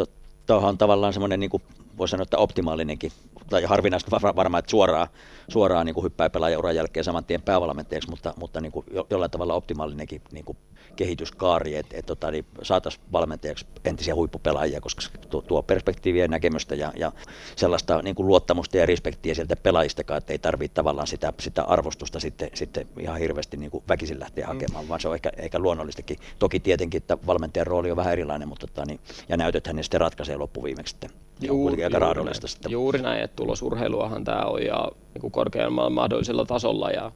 [0.45, 1.63] tuohon on tavallaan semmoinen, niin kuin
[1.97, 3.11] voisi sanoa, että optimaalinenkin
[3.49, 5.07] tai harvinaista varmaan, että suoraan,
[5.47, 9.53] suoraan niin kuin hyppää pelaajauran jälkeen saman tien päävalmentajaksi, mutta, mutta niin kuin jollain tavalla
[9.53, 10.57] optimaalinenkin niin kuin
[10.95, 16.75] kehityskaari, että et, tota, niin saataisiin valmentajaksi entisiä huippupelaajia, koska tuo, tuo perspektiiviä ja näkemystä
[16.75, 17.11] ja, ja
[17.55, 22.19] sellaista niin kuin luottamusta ja respektiä sieltä pelaajistakaan, että ei tarvitse tavallaan sitä, sitä arvostusta
[22.19, 24.89] sitten, sitten ihan hirveästi niin kuin väkisin lähteä hakemaan, mm.
[24.89, 26.17] vaan se on ehkä, ehkä luonnollistakin.
[26.39, 28.99] Toki tietenkin, että valmentajan rooli on vähän erilainen, mutta tota, niin,
[29.29, 31.09] ja näytöthän ne sitten ratkaisee loppuviimeksi sitten.
[31.41, 32.71] Juuri, aika juuri, näin, sitten.
[32.71, 37.11] juuri näin, että tulosurheiluahan tämä on ja niin kuin korkeammalla mahdollisella tasolla ja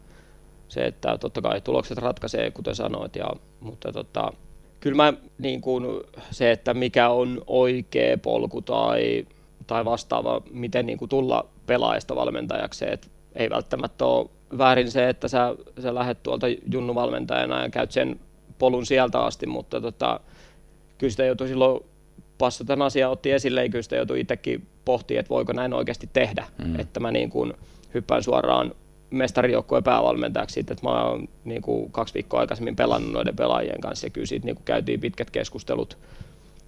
[0.68, 3.28] se, että totta kai tulokset ratkaisee, kuten sanoit, ja,
[3.60, 4.34] mutta tota,
[4.80, 5.86] kyllä mä niin kuin
[6.32, 9.28] se, että mikä on oikea polku tai,
[9.68, 15.28] tai vastaava, miten niin kuin tulla pelaajasta valmentajaksi, että ei välttämättä ole väärin se, että
[15.28, 18.20] sä, sä lähdet tuolta junnuvalmentajana ja käyt sen
[18.60, 20.20] polun sieltä asti, mutta tota,
[20.98, 21.80] kyllä sitä joutuu silloin
[22.38, 26.10] Passo tämän asian otti esille, ja kyllä sitä joutui itsekin pohtimaan, että voiko näin oikeasti
[26.14, 26.80] tehdä, mm.
[26.80, 27.54] että mä niin kuin
[27.94, 28.72] hyppään suoraan
[29.10, 34.12] mestarijoukkueen päävalmentajaksi, että mä oon niin kuin kaksi viikkoa aikaisemmin pelannut noiden pelaajien kanssa ja
[34.12, 35.98] kyllä siitä niin kuin käytiin pitkät keskustelut,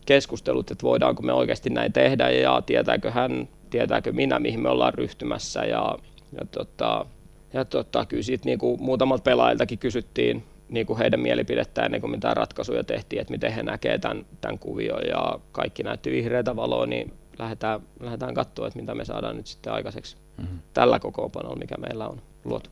[0.05, 4.93] keskustelut, että voidaanko me oikeasti näin tehdä ja tietääkö hän, tietääkö minä, mihin me ollaan
[4.93, 5.97] ryhtymässä ja,
[6.31, 7.05] ja, tota,
[7.53, 12.11] ja tota, kyllä siitä niin kuin muutamalta pelaajiltakin kysyttiin niin kuin heidän mielipidettään ennen kuin
[12.11, 16.85] mitään ratkaisuja tehtiin, että miten he näkevät tämän, tämän kuvion ja kaikki näytti vihreätä valoa,
[16.85, 20.59] niin lähdetään, lähdetään katsoa, että mitä me saadaan nyt sitten aikaiseksi mm-hmm.
[20.73, 22.69] tällä kokoonpanolla, mikä meillä on luotu.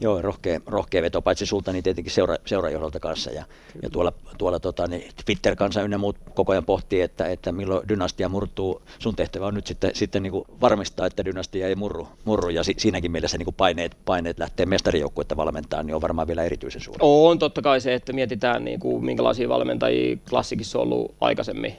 [0.00, 3.30] Joo, rohkea, rohkea veto, paitsi sulta, niin tietenkin seura, seurajohdolta kanssa.
[3.30, 3.44] Ja,
[3.82, 8.28] ja tuolla, tuolla tota, niin Twitter-kansa ynnä muut koko ajan pohtii, että, että milloin dynastia
[8.28, 8.82] murtuu.
[8.98, 12.08] Sun tehtävä on nyt sitten, sitten niin kuin varmistaa, että dynastia ei murru.
[12.24, 16.28] murru ja si, siinäkin mielessä niin kuin paineet, paineet lähtee mestarijoukkuetta valmentaa, niin on varmaan
[16.28, 16.98] vielä erityisen suuri.
[17.02, 21.76] On totta kai se, että mietitään niin kuin, minkälaisia valmentajia klassikissa on ollut aikaisemmin.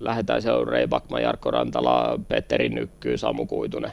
[0.00, 3.92] Lähdetään se on Rei Bakman, Jarkko Rantala, Petteri Nykky, Samu Kuitunen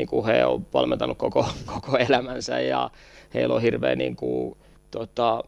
[0.00, 2.90] niin kuin he on valmentanut koko, koko elämänsä ja
[3.34, 4.56] heillä on hirveä niin kuin,
[4.90, 5.44] tota,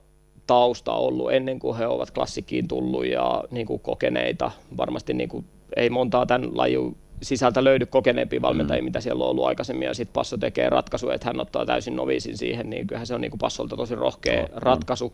[0.46, 4.50] tausta ollut ennen kuin he ovat klassikkiin tullut ja niin kuin kokeneita.
[4.76, 5.44] Varmasti niin kuin,
[5.76, 8.84] ei montaa tämän lajin sisältä löydy kokeneempia valmentajia, mm.
[8.84, 12.36] mitä siellä on ollut aikaisemmin, ja sitten Passo tekee ratkaisu, että hän ottaa täysin noviisin
[12.36, 15.12] siihen, niin kyllähän se on niin kuin Passolta tosi rohkea no, ratkaisu.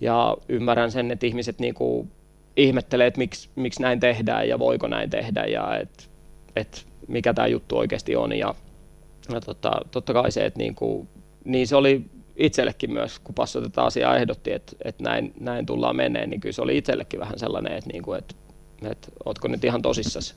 [0.00, 2.10] Ja ymmärrän sen, että ihmiset niin kuin
[2.56, 6.04] ihmettelee, että miksi, miksi näin tehdään ja voiko näin tehdä, ja että
[6.56, 8.32] et mikä tämä juttu oikeasti on.
[8.32, 8.54] Ja,
[9.32, 11.08] ja tota, totta kai se, että niin, kuin,
[11.44, 12.04] niin se oli
[12.36, 16.52] itsellekin myös, kun Passo tätä asiaa ehdotti, että, että näin, näin tullaan meneen, niin kyllä
[16.52, 18.34] se oli itsellekin vähän sellainen, että, niin kuin, että,
[18.90, 20.34] että ootko nyt ihan tosissasi.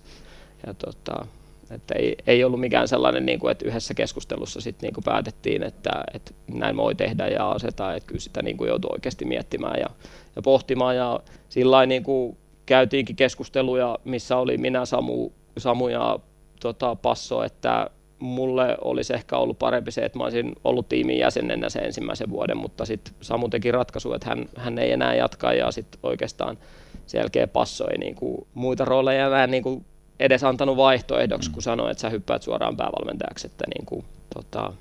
[0.67, 1.25] Ja tota,
[1.71, 5.63] että ei, ei ollut mikään sellainen, niin kuin, että yhdessä keskustelussa sit niin kuin päätettiin,
[5.63, 9.79] että, että näin voi tehdä ja asetaa, että kyllä sitä niin kuin joutui oikeasti miettimään
[9.79, 9.89] ja,
[10.35, 10.95] ja pohtimaan.
[10.95, 16.19] Ja sillä niin kuin käytiinkin keskusteluja, missä oli minä, Samu, Samu ja
[16.61, 21.69] tota, Passo, että mulle olisi ehkä ollut parempi se, että mä olisin ollut tiimin jäsenenä
[21.69, 25.71] sen ensimmäisen vuoden, mutta sitten Samu teki ratkaisu, että hän, hän ei enää jatka ja
[25.71, 26.57] sitten oikeastaan
[27.05, 29.83] sen jälkeen Passo ei niinku muita rooleja enää niinku
[30.19, 34.73] edes antanut vaihtoehdoksi, kun sanoi, että sä hyppäät suoraan päävalmentajaksi, että niinku, tota,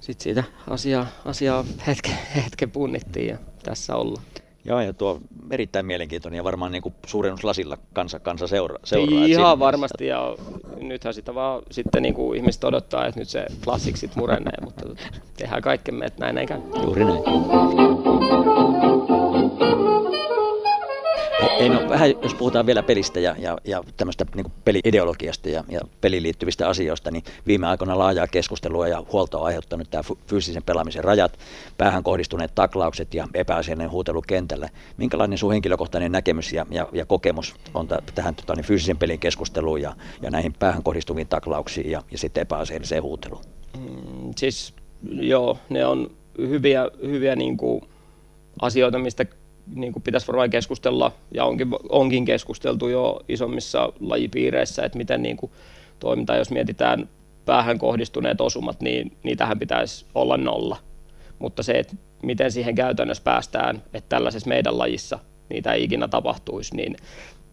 [0.00, 4.24] sitten siitä asiaa, asiaa hetken, hetken punnittiin ja tässä ollaan.
[4.66, 9.24] Joo, ja tuo erittäin mielenkiintoinen ja varmaan niin kuin suurennuslasilla kansa, kansa seura, seuraa.
[9.26, 10.36] Ihan varmasti, ja
[10.80, 14.84] nythän sitä vaan sitten niin kuin ihmiset odottaa, että nyt se klassiksit murenee, mutta
[15.36, 16.60] tehdään kaikkemme, että näin ei käy.
[16.82, 18.55] Juuri näin.
[21.58, 25.80] Ei, no, vähän jos puhutaan vielä pelistä ja, ja, ja tämmöistä niin peliideologiasta ja, ja
[26.00, 31.04] peliin liittyvistä asioista, niin viime aikoina laajaa keskustelua ja huoltoa on aiheuttanut tämä fyysisen pelaamisen
[31.04, 31.38] rajat,
[31.78, 34.68] päähän kohdistuneet taklaukset ja epäasiallinen huutelu kentällä.
[34.96, 39.18] Minkälainen sun henkilökohtainen näkemys ja, ja, ja kokemus on t- tähän tota, niin fyysisen pelin
[39.18, 43.42] keskusteluun ja, ja näihin päähän kohdistuviin taklauksiin ja, ja sitten epäasialliseen huuteluun?
[43.78, 44.74] Mm, siis
[45.10, 47.82] joo, ne on hyviä, hyviä niin kuin
[48.60, 49.26] asioita, mistä
[49.74, 55.36] niin kuin pitäisi varmaan keskustella, ja onkin, onkin keskusteltu jo isommissa lajipiireissä, että miten niin
[55.36, 55.52] kuin
[55.98, 57.08] toimitaan, jos mietitään
[57.44, 60.76] päähän kohdistuneet osumat, niin niitähän pitäisi olla nolla.
[61.38, 66.76] Mutta se, että miten siihen käytännössä päästään, että tällaisessa meidän lajissa niitä ei ikinä tapahtuisi,
[66.76, 66.96] niin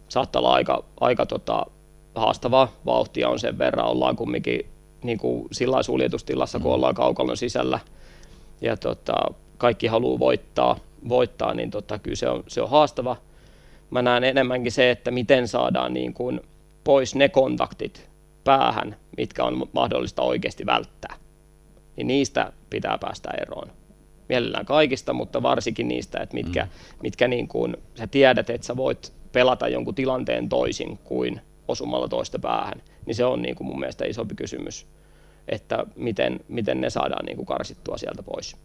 [0.08, 1.66] saattaa olla aika, aika tota,
[2.14, 4.66] haastavaa vauhtia on sen verran, ollaan kumminkin
[5.02, 6.74] niin kuin sillä suljetustilassa, kun mm.
[6.74, 7.78] ollaan kaukalon sisällä,
[8.60, 9.14] ja tota,
[9.58, 10.76] kaikki haluaa voittaa,
[11.08, 13.16] voittaa, niin tota, kyllä se on, se on haastava.
[13.90, 16.40] Mä näen enemmänkin se, että miten saadaan niin kuin
[16.84, 18.10] pois ne kontaktit
[18.44, 21.16] päähän, mitkä on mahdollista oikeasti välttää.
[21.96, 23.70] Niin niistä pitää päästä eroon.
[24.28, 26.70] Mielellään kaikista, mutta varsinkin niistä, että mitkä, mm.
[27.02, 32.38] mitkä niin kuin, sä tiedät, että sä voit pelata jonkun tilanteen toisin kuin osumalla toista
[32.38, 32.82] päähän.
[33.06, 34.86] Niin se on niin kuin mun mielestä isompi kysymys,
[35.48, 38.56] että miten, miten ne saadaan niin kuin karsittua sieltä pois.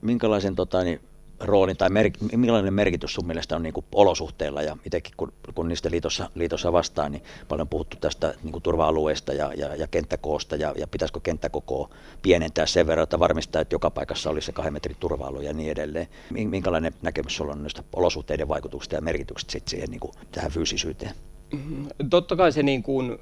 [0.00, 1.00] Minkälaisen tota, niin
[1.40, 5.68] roolin tai mer, millainen merkitys sun mielestä on niin kuin olosuhteilla ja itsekin kun, kun
[5.68, 10.56] niistä liitossa, liitossa vastaan, niin paljon puhuttu tästä niin kuin turva-alueesta ja, ja, ja kenttäkoosta
[10.56, 11.90] ja, ja pitäisikö kenttäkokoa
[12.22, 15.70] pienentää sen verran, että varmistaa, että joka paikassa olisi se kahden metrin turva-alue ja niin
[15.70, 16.08] edelleen.
[16.30, 21.12] Minkälainen näkemys sulla on näistä olosuhteiden vaikutuksista ja merkitykset sit siihen niin kuin, tähän fyysisyyteen?
[21.52, 21.88] Mm-hmm.
[22.10, 23.18] Totta kai se niin kuin,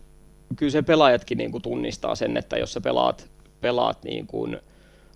[0.56, 4.56] kyllä se pelaajatkin niin kuin tunnistaa sen, että jos sä pelaat, pelaat niin kuin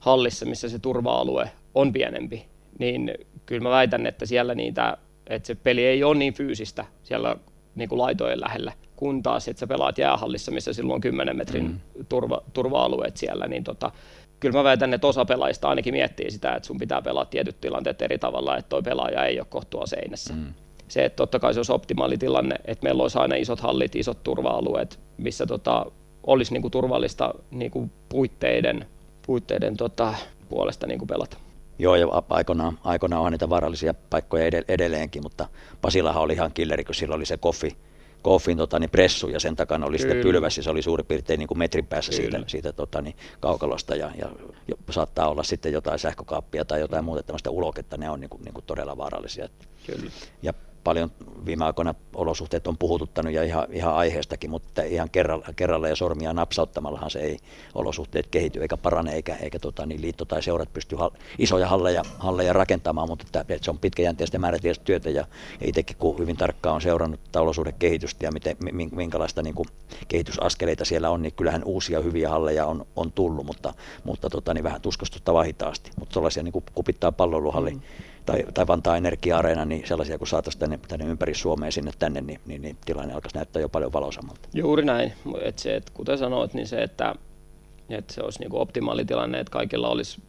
[0.00, 2.49] hallissa, missä se turva-alue on pienempi,
[2.80, 3.14] niin
[3.46, 7.36] kyllä mä väitän, että siellä niitä, että se peli ei ole niin fyysistä siellä
[7.74, 11.64] niin kuin laitojen lähellä, kun taas, että sä pelaat jäähallissa, missä silloin on 10 metrin
[11.64, 12.06] mm.
[12.08, 13.90] turva, turva-alueet siellä, niin tota,
[14.40, 18.02] kyllä mä väitän, että osa pelaajista ainakin miettii sitä, että sun pitää pelata tietyt tilanteet
[18.02, 20.34] eri tavalla, että toi pelaaja ei ole kohtua seinässä.
[20.34, 20.54] Mm.
[20.88, 24.22] Se, että totta kai se olisi optimaali tilanne, että meillä olisi aina isot hallit, isot
[24.22, 25.86] turva-alueet, missä tota,
[26.26, 28.86] olisi niin kuin turvallista niin kuin puitteiden,
[29.26, 30.14] puitteiden tota,
[30.48, 31.36] puolesta niin kuin pelata.
[31.80, 35.48] Joo, ja aikoinaan, aikoinaan on niitä vaarallisia paikkoja edelleenkin, mutta
[35.80, 37.76] Pasilahan oli ihan killeri, kun sillä oli se koffi,
[38.22, 40.12] koffin tota, niin pressu ja sen takana oli Kyllä.
[40.12, 42.30] sitten pylväs ja se oli suurin piirtein niin kuin metrin päässä Kyllä.
[42.30, 44.30] siitä, siitä tota, niin, kaukalosta ja, ja,
[44.68, 48.42] ja, saattaa olla sitten jotain sähkökaappia tai jotain muuta tämmöistä uloketta, ne on niin kuin,
[48.42, 49.48] niin kuin todella vaarallisia.
[49.86, 50.10] Kyllä.
[50.42, 51.10] Ja paljon
[51.46, 56.32] viime aikoina olosuhteet on puhututtanut ja ihan, ihan aiheestakin, mutta ihan kerralla, kerralla ja sormia
[56.32, 57.38] napsauttamallahan se ei
[57.74, 62.02] olosuhteet kehity eikä parane eikä, eikä tota, niin liitto tai seurat pysty hal, isoja halleja,
[62.18, 65.24] halleja rakentamaan, mutta että, että se on pitkäjänteistä määrätietoista työtä ja
[65.60, 67.20] itsekin kun hyvin tarkkaan on seurannut
[67.78, 68.56] kehitystä ja miten,
[68.92, 69.68] minkälaista niin kuin
[70.08, 74.64] kehitysaskeleita siellä on, niin kyllähän uusia hyviä halleja on, on tullut, mutta, mutta tota, niin
[74.64, 75.90] vähän tuskastuttavaa hitaasti.
[75.98, 77.80] Mutta sellaisia niin kuin kupittaa palloiluhalli mm.
[78.30, 82.40] Tai, tai Vantaa Energia-areena, niin sellaisia kun saataisiin tänne, tänne ympäri Suomeen sinne tänne, niin,
[82.46, 84.48] niin, niin tilanne alkaisi näyttää jo paljon valoisammalta.
[84.54, 85.12] Juuri näin.
[85.42, 87.14] Et se, et kuten sanoit, niin se, että,
[87.88, 90.22] että se olisi niin kuin optimaali tilanne, että kaikilla olisi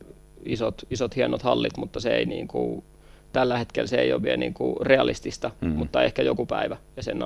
[0.45, 2.83] isot, isot hienot hallit, mutta se ei niin kuin,
[3.33, 5.69] tällä hetkellä se ei ole vielä niin kuin realistista, mm.
[5.69, 6.77] mutta ehkä joku päivä.
[6.95, 7.19] Ja sen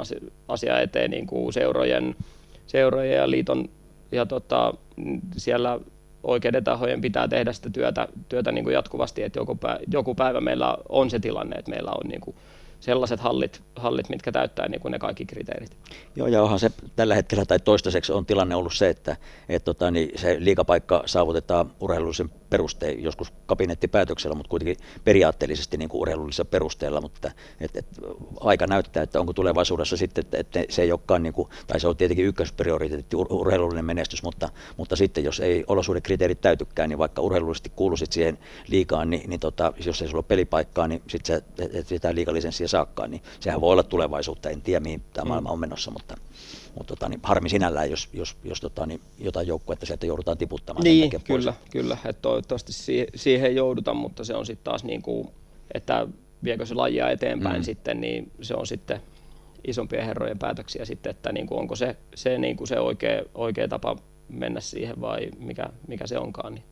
[0.47, 2.15] asia eteen niin kuin seurojen,
[2.67, 3.69] seurojen ja liiton
[4.11, 4.73] ja tota,
[5.37, 5.79] siellä
[6.25, 10.41] oikeiden tahojen pitää tehdä sitä työtä, työtä niin kuin jatkuvasti, että joku päivä, joku päivä
[10.41, 12.35] meillä on se tilanne, että meillä on niin kuin
[12.79, 15.77] sellaiset hallit, hallit mitkä täyttää niin kuin ne kaikki kriteerit.
[16.15, 19.15] Joo, ja onhan se tällä hetkellä tai toistaiseksi on tilanne ollut se, että
[19.49, 26.01] et, tota, niin se liikapaikka saavutetaan urheilullisen perustein, joskus kabinettipäätöksellä, mutta kuitenkin periaatteellisesti niin kuin
[26.01, 27.85] urheilullisella perusteella, mutta et, et,
[28.39, 31.87] aika näyttää, että onko tulevaisuudessa sitten, että, että se ei olekaan, niin kuin, tai se
[31.87, 37.21] on tietenkin ykkösprioriteetti ur, urheilullinen menestys, mutta, mutta sitten jos ei olosuhdekriteerit täytykään, niin vaikka
[37.21, 38.37] urheilullisesti kuuluisit siihen
[38.67, 42.67] liikaan, niin, niin tota, jos ei sulla ole pelipaikkaa, niin sitten se, et, sitä liikalisenssia
[42.67, 45.29] saakkaan, niin sehän voi olla tulevaisuutta, en tiedä mihin tämä mm.
[45.29, 46.17] maailma on menossa, mutta,
[46.75, 50.83] mutta tota, niin harmi sinällään, jos, jos, jos tota, niin jotain joukkuetta sieltä joudutaan tiputtamaan.
[50.83, 51.49] Niin, kyllä, pois.
[51.71, 55.27] kyllä, että toivottavasti siihen, siihen ei jouduta, mutta se on sitten taas niin kuin,
[55.73, 56.07] että
[56.43, 57.63] viekö se lajia eteenpäin mm.
[57.63, 59.01] sitten, niin se on sitten
[59.67, 63.67] isompien herrojen päätöksiä sitten, että niin kuin onko se, se, niin kuin se oikea, oikea
[63.67, 63.95] tapa
[64.29, 66.53] mennä siihen vai mikä, mikä se onkaan.
[66.53, 66.63] Niin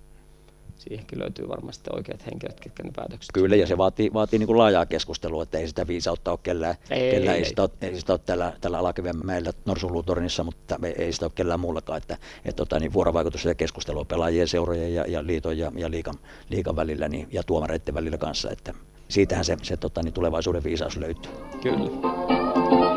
[0.78, 3.32] siihenkin löytyy varmasti oikeat henkilöt, ketkä ne päätökset.
[3.34, 6.76] Kyllä, ja se vaatii, vaatii niin kuin laajaa keskustelua, että ei sitä viisautta ole kellään,
[6.90, 11.14] ei, kellään ei, ei, sitä ole, ei sitä ole tällä, tällä Alakivenmäellä Norsulutornissa, mutta ei
[11.14, 15.26] sitä ole kellään muullakaan, että, että tota, niin vuorovaikutus ja keskustelua pelaajien, seurojen ja, ja
[15.26, 16.16] liiton ja, ja liikan,
[16.50, 18.74] liikan välillä niin, ja tuomareiden välillä kanssa, että
[19.08, 21.32] siitähän se, se tota, niin tulevaisuuden viisaus löytyy.
[21.62, 22.93] Kyllä.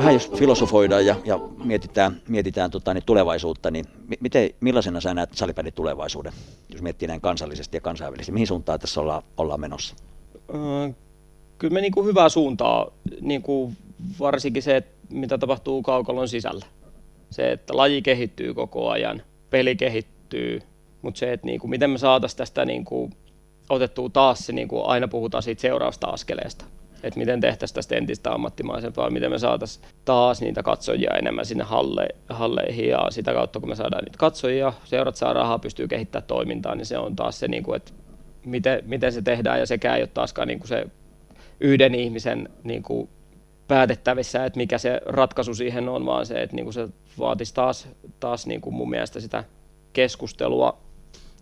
[0.00, 3.84] Vähän jos filosofoidaan ja, ja mietitään, mietitään tota, niin tulevaisuutta, niin
[4.20, 6.32] miten, millaisena sä näet salibändin tulevaisuuden,
[6.68, 8.32] jos miettii näin kansallisesti ja kansainvälisesti?
[8.32, 9.94] Mihin suuntaan tässä ollaan, ollaan menossa?
[11.58, 13.76] Kyllä me niin kuin hyvää suuntaa, niin kuin
[14.20, 16.66] varsinkin se, mitä tapahtuu kaukalon sisällä.
[17.30, 20.62] Se, että laji kehittyy koko ajan, peli kehittyy,
[21.02, 23.12] mutta se, että niin kuin, miten me saataisiin tästä niin kuin,
[23.68, 26.64] otettua taas se, niin kuin aina puhutaan siitä seuraavasta askeleesta
[27.02, 32.08] että miten tehtäisiin tästä entistä ammattimaisempaa, miten me saataisiin taas niitä katsojia enemmän sinne halle,
[32.28, 36.74] halleihin ja sitä kautta kun me saadaan niitä katsojia, seurat saa rahaa, pystyy kehittämään toimintaa,
[36.74, 37.92] niin se on taas se, niin kuin, että
[38.44, 40.86] miten, miten se tehdään ja sekään ei ole taaskaan niin kuin se
[41.60, 43.08] yhden ihmisen niin kuin
[43.68, 47.88] päätettävissä, että mikä se ratkaisu siihen on, vaan se, että niin kuin se vaatisi taas,
[48.20, 49.44] taas niin kuin mun mielestä sitä
[49.92, 50.78] keskustelua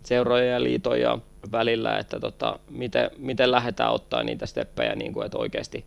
[0.03, 5.37] seurojen ja liitojen välillä, että tota, miten, miten lähdetään ottaa niitä steppejä, niin kuin, että
[5.37, 5.85] oikeasti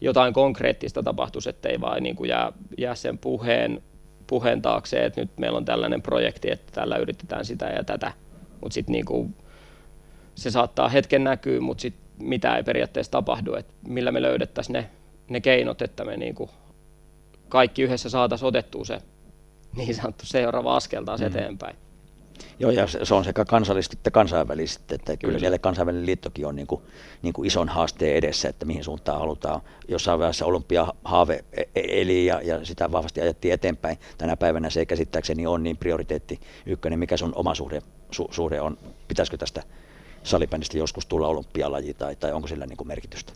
[0.00, 3.82] jotain konkreettista tapahtuisi, ettei vain niin kuin jää, jää sen puheen,
[4.26, 8.12] puheen taakse, että nyt meillä on tällainen projekti, että tällä yritetään sitä ja tätä,
[8.60, 9.34] mutta sitten niin
[10.34, 14.90] se saattaa hetken näkyä, mutta sitten mitä ei periaatteessa tapahdu, että millä me löydettäisiin ne,
[15.28, 16.50] ne keinot, että me niin kuin
[17.48, 18.98] kaikki yhdessä saataisiin otettua se
[19.76, 21.26] niin sanottu seuraava askel taas mm.
[21.26, 21.76] eteenpäin.
[22.58, 26.56] Joo, ja se on sekä kansallisesti että kansainvälisesti, että kyllä, kyllä siellä kansainvälinen liittokin on
[26.56, 26.82] niin kuin,
[27.22, 29.60] niin kuin ison haasteen edessä, että mihin suuntaan halutaan.
[29.88, 33.98] Jossain vaiheessa olympiahaave e-, e-, eli ja, ja sitä vahvasti ajettiin eteenpäin.
[34.18, 38.78] Tänä päivänä se käsittääkseni on niin prioriteetti ykkönen, mikä sun oma suhde, su, suhde on.
[39.08, 39.62] Pitäisikö tästä
[40.22, 43.32] salibändistä joskus tulla olympialaji tai, tai onko sillä niin kuin merkitystä?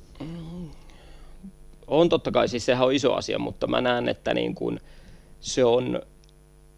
[1.87, 4.81] On totta kai, siis sehän on iso asia, mutta mä näen, että niin kuin
[5.41, 6.03] se on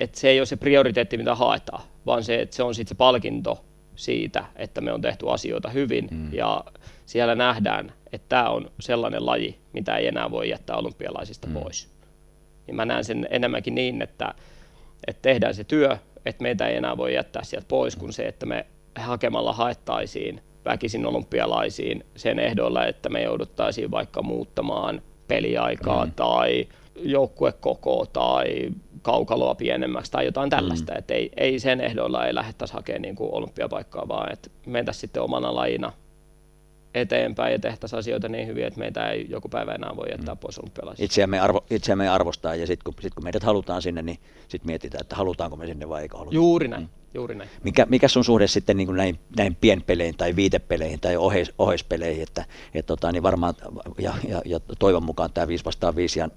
[0.00, 2.98] että se ei ole se prioriteetti, mitä haetaan, vaan se, että se on sitten se
[2.98, 3.64] palkinto
[3.96, 6.32] siitä, että me on tehty asioita hyvin mm.
[6.32, 6.64] ja
[7.06, 11.52] siellä nähdään, että tämä on sellainen laji, mitä ei enää voi jättää olympialaisista mm.
[11.52, 11.88] pois.
[12.66, 14.34] Niin mä näen sen enemmänkin niin, että,
[15.06, 18.46] että tehdään se työ, että meitä ei enää voi jättää sieltä pois, kun se, että
[18.46, 18.66] me
[18.98, 26.12] hakemalla haettaisiin väkisin olympialaisiin sen ehdolla, että me jouduttaisiin vaikka muuttamaan peliaikaa mm.
[26.12, 28.70] tai joukkuekoko tai
[29.02, 30.92] kaukaloa pienemmäksi tai jotain tällaista.
[30.92, 30.98] Mm.
[30.98, 35.22] Et ei, ei sen ehdoilla ei lähdettäisi hakemaan niin kuin olympiapaikkaa, vaan että mentäisiin sitten
[35.22, 35.92] omana lajina
[36.94, 40.38] eteenpäin ja tehtäisiin asioita niin hyvin, että meitä ei joku päivä enää voi jättää mm.
[40.38, 41.04] pois olympialaisista.
[41.04, 45.00] Itseämme, arvo, itseämme arvostaa ja sitten kun, sit kun meidät halutaan sinne, niin sitten mietitään,
[45.00, 46.34] että halutaanko me sinne vai eikö haluta.
[46.34, 46.82] Juuri näin.
[46.82, 46.99] Mm.
[47.14, 47.50] Juuri näin.
[47.64, 52.22] Mikä, mikä sun suhde sitten niin kuin näin, näin pienpeleihin tai viitepeleihin tai oheis, oheispeleihin,
[52.22, 52.44] että
[52.74, 53.54] et tota, niin varmaan,
[53.98, 56.28] ja, ja, ja, toivon mukaan tämä 5 vastaan 5 ja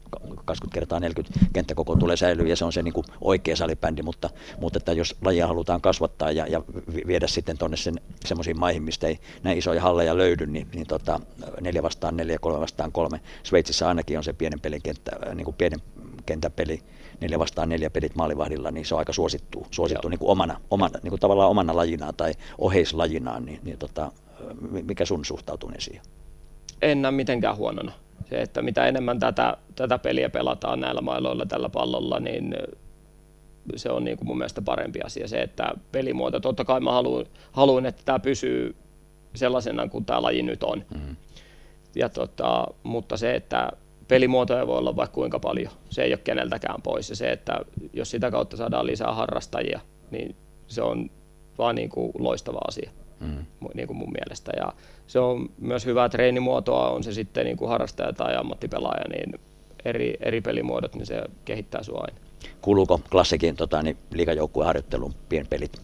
[0.45, 4.29] 20 kertaa 40 kenttäkoko tulee säilyä ja se on se niin kuin oikea salibändi, mutta,
[4.61, 6.61] mutta että jos lajia halutaan kasvattaa ja, ja
[7.07, 7.77] viedä sitten tuonne
[8.25, 11.19] semmoisiin maihin, mistä ei näin isoja halleja löydy, niin, niin tota,
[11.61, 13.21] 4 vastaan 4 ja 3 vastaan 3.
[13.43, 15.79] Sveitsissä ainakin on se pienen pelin kenttä, niin kuin pienen
[16.25, 16.81] kenttäpeli,
[17.21, 20.99] neljä vastaan neljä pelit maalivahdilla, niin se on aika suosittu, suosittu niin kuin omana, omana,
[21.03, 24.11] niin kuin tavallaan omana lajinaan tai oheislajinaan, niin, niin tota,
[24.83, 26.03] mikä sun suhtautuminen siihen?
[26.81, 27.91] En näe mitenkään huonona.
[28.29, 32.55] Se, että mitä enemmän tätä, tätä peliä pelataan näillä mailoilla tällä pallolla, niin
[33.75, 35.27] se on niin kuin mun mielestä parempi asia.
[35.27, 38.75] Se, että pelimuoto, totta kai mä haluan, haluan että tämä pysyy
[39.35, 40.85] sellaisena kuin tämä laji nyt on.
[40.93, 41.15] Mm.
[41.95, 43.71] Ja tota, mutta se, että
[44.13, 45.71] pelimuotoja voi olla vaikka kuinka paljon.
[45.89, 47.09] Se ei ole keneltäkään pois.
[47.09, 47.59] Ja se, että
[47.93, 49.79] jos sitä kautta saadaan lisää harrastajia,
[50.11, 50.35] niin
[50.67, 51.09] se on
[51.57, 53.45] vaan niin kuin loistava asia mm.
[53.73, 54.51] niin kuin mun mielestä.
[54.57, 54.73] Ja
[55.07, 59.39] se on myös hyvää treenimuotoa, on se sitten niin kuin harrastaja tai ammattipelaaja, niin
[59.85, 62.19] eri, eri pelimuodot, niin se kehittää sua aina.
[62.61, 65.81] Kuuluuko klassikin tota, niin liikajoukkueen harjoitteluun pienpelit?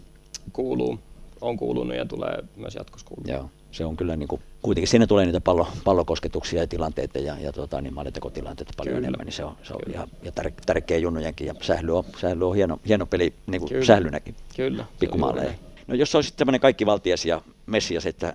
[0.52, 0.98] Kuuluu,
[1.40, 3.28] on kuulunut ja tulee myös jatkossa kuulunut.
[3.28, 7.36] Joo se on kyllä niin kuin, kuitenkin siinä tulee niitä pallo, pallokosketuksia ja tilanteita ja,
[7.40, 9.08] ja tota, niin maalintekotilanteita paljon kyllä.
[9.08, 12.48] enemmän, niin se on, se on ihan ja tär, tärkeä junnujenkin ja sähly on, sähly
[12.48, 13.84] on hieno, hieno peli niin kuin kyllä.
[13.84, 15.58] sählynäkin kyllä, pikkumaalle.
[15.86, 18.34] No jos olisit tämmöinen kaikki valtias ja messias, että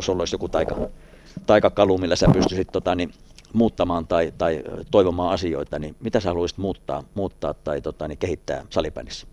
[0.00, 0.76] sulla olisi joku taika,
[1.46, 3.12] taikakalu, millä sä pystyisit tota, niin,
[3.52, 8.64] muuttamaan tai, tai toivomaan asioita, niin mitä sä haluaisit muuttaa, muuttaa tai tota, niin kehittää
[8.70, 9.26] salibändissä?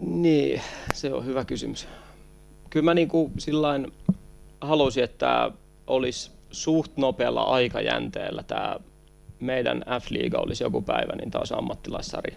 [0.00, 0.60] Niin,
[0.94, 1.88] se on hyvä kysymys.
[2.70, 3.92] Kyllä mä niin kuin sillain
[4.60, 5.50] halusin, että
[5.86, 8.76] olisi suht nopealla aikajänteellä tämä
[9.40, 12.36] meidän F-liiga olisi joku päivä, niin tämä olisi ammattilaissarja.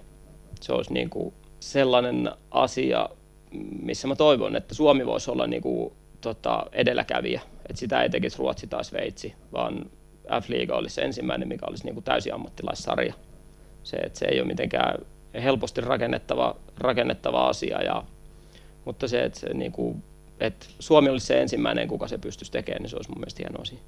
[0.62, 3.09] Se olisi niin kuin sellainen asia,
[3.81, 7.41] missä mä toivon, että Suomi voisi olla niin kuin, tota, edelläkävijä.
[7.69, 9.89] Että sitä ei tekisi Ruotsi tai Sveitsi, vaan
[10.41, 13.13] F-liiga olisi ensimmäinen, mikä olisi niin kuin täysin ammattilaissarja.
[13.83, 15.05] Se, että se ei ole mitenkään
[15.43, 18.03] helposti rakennettava, rakennettava asia, ja,
[18.86, 20.03] mutta se, että se niin kuin
[20.39, 23.62] että Suomi olisi se ensimmäinen, kuka se pystyisi tekemään, niin se olisi mun mielestä hieno
[23.62, 23.80] asia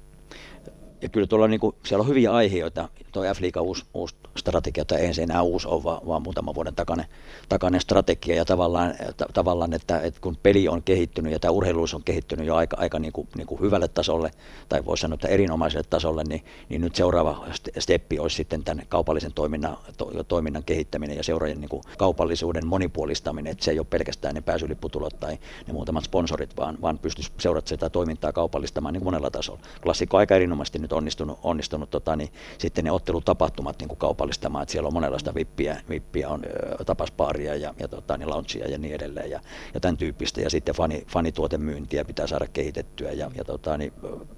[1.02, 2.88] ja kyllä tuolla niin kuin, siellä on hyviä aiheita.
[3.12, 6.74] Tuo f uusi, uusi strategia, tai ei se enää uusi ole, vaan, vaan muutaman vuoden
[6.74, 7.06] takainen,
[7.48, 8.36] takainen strategia.
[8.36, 12.46] Ja tavallaan, t- tavallaan että, että, kun peli on kehittynyt ja tämä urheiluus on kehittynyt
[12.46, 14.30] jo aika, aika niin kuin, niin kuin hyvälle tasolle,
[14.68, 17.44] tai voisi sanoa, että erinomaiselle tasolle, niin, niin nyt seuraava
[17.78, 23.64] steppi olisi sitten tämän kaupallisen toiminnan, to, toiminnan kehittäminen ja seuraajien niin kaupallisuuden monipuolistaminen, että
[23.64, 27.90] se ei ole pelkästään ne pääsylipputulot tai ne muutamat sponsorit, vaan, vaan pystyisi seurata sitä
[27.90, 29.60] toimintaa kaupallistamaan niin monella tasolla.
[29.82, 34.72] Klassikko aika erinomaisesti nyt onnistunut, onnistunut tota, niin sitten ne ottelutapahtumat niin kuin kaupallistamaan, että
[34.72, 36.42] siellä on monenlaista vippiä, vippiä on
[36.86, 39.40] tapaspaaria ja, ja tota, niin launchia ja niin edelleen ja,
[39.74, 43.92] ja tämän tyyppistä ja sitten fani, fanituotemyyntiä pitää saada kehitettyä ja, ja tota, niin,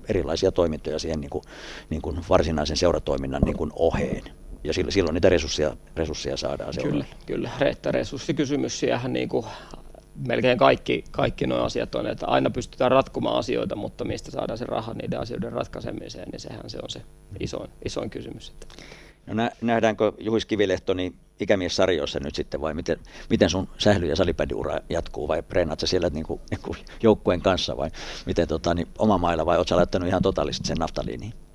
[0.09, 1.45] erilaisia toimintoja siihen niin kuin,
[1.91, 4.23] niin kuin varsinaisen seuratoiminnan niin kuin oheen
[4.65, 7.05] ja silloin niitä resursseja, resursseja saadaan seuraavalle.
[7.27, 7.71] Kyllä, kyllä.
[7.71, 9.47] Että resurssikysymys siihen niin kuin
[10.27, 14.65] melkein kaikki, kaikki nuo asiat on, että aina pystytään ratkomaan asioita, mutta mistä saadaan se
[14.65, 17.03] raha niiden asioiden ratkaisemiseen, niin sehän se on se
[17.41, 18.53] isoin, isoin kysymys.
[19.27, 22.99] No nähdäänkö Juhis Kivilehto niin ikämies-sarjoissa nyt sitten vai miten,
[23.31, 27.77] miten sun sähly- ja salipädiura jatkuu vai treenaat siellä niin kuin, niin kuin joukkueen kanssa
[27.77, 27.91] vai
[28.27, 31.48] miten tota, niin oma mailla vai ootko laittanut ihan totaalisesti sen naftaliiniin?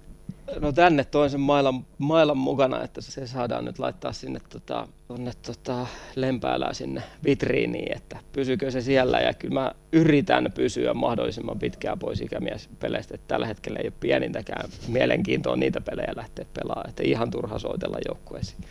[0.59, 5.31] No tänne toin sen mailan, mailan mukana, että se saadaan nyt laittaa sinne tota, tonne
[5.45, 9.19] tota, lempäälää sinne vitriiniin, että pysyykö se siellä.
[9.19, 14.69] Ja kyllä mä yritän pysyä mahdollisimman pitkään pois ikämiespeleistä, että tällä hetkellä ei ole pienintäkään
[14.87, 18.61] mielenkiintoa niitä pelejä lähteä pelaamaan, että ihan turha soitella joukkueisiin.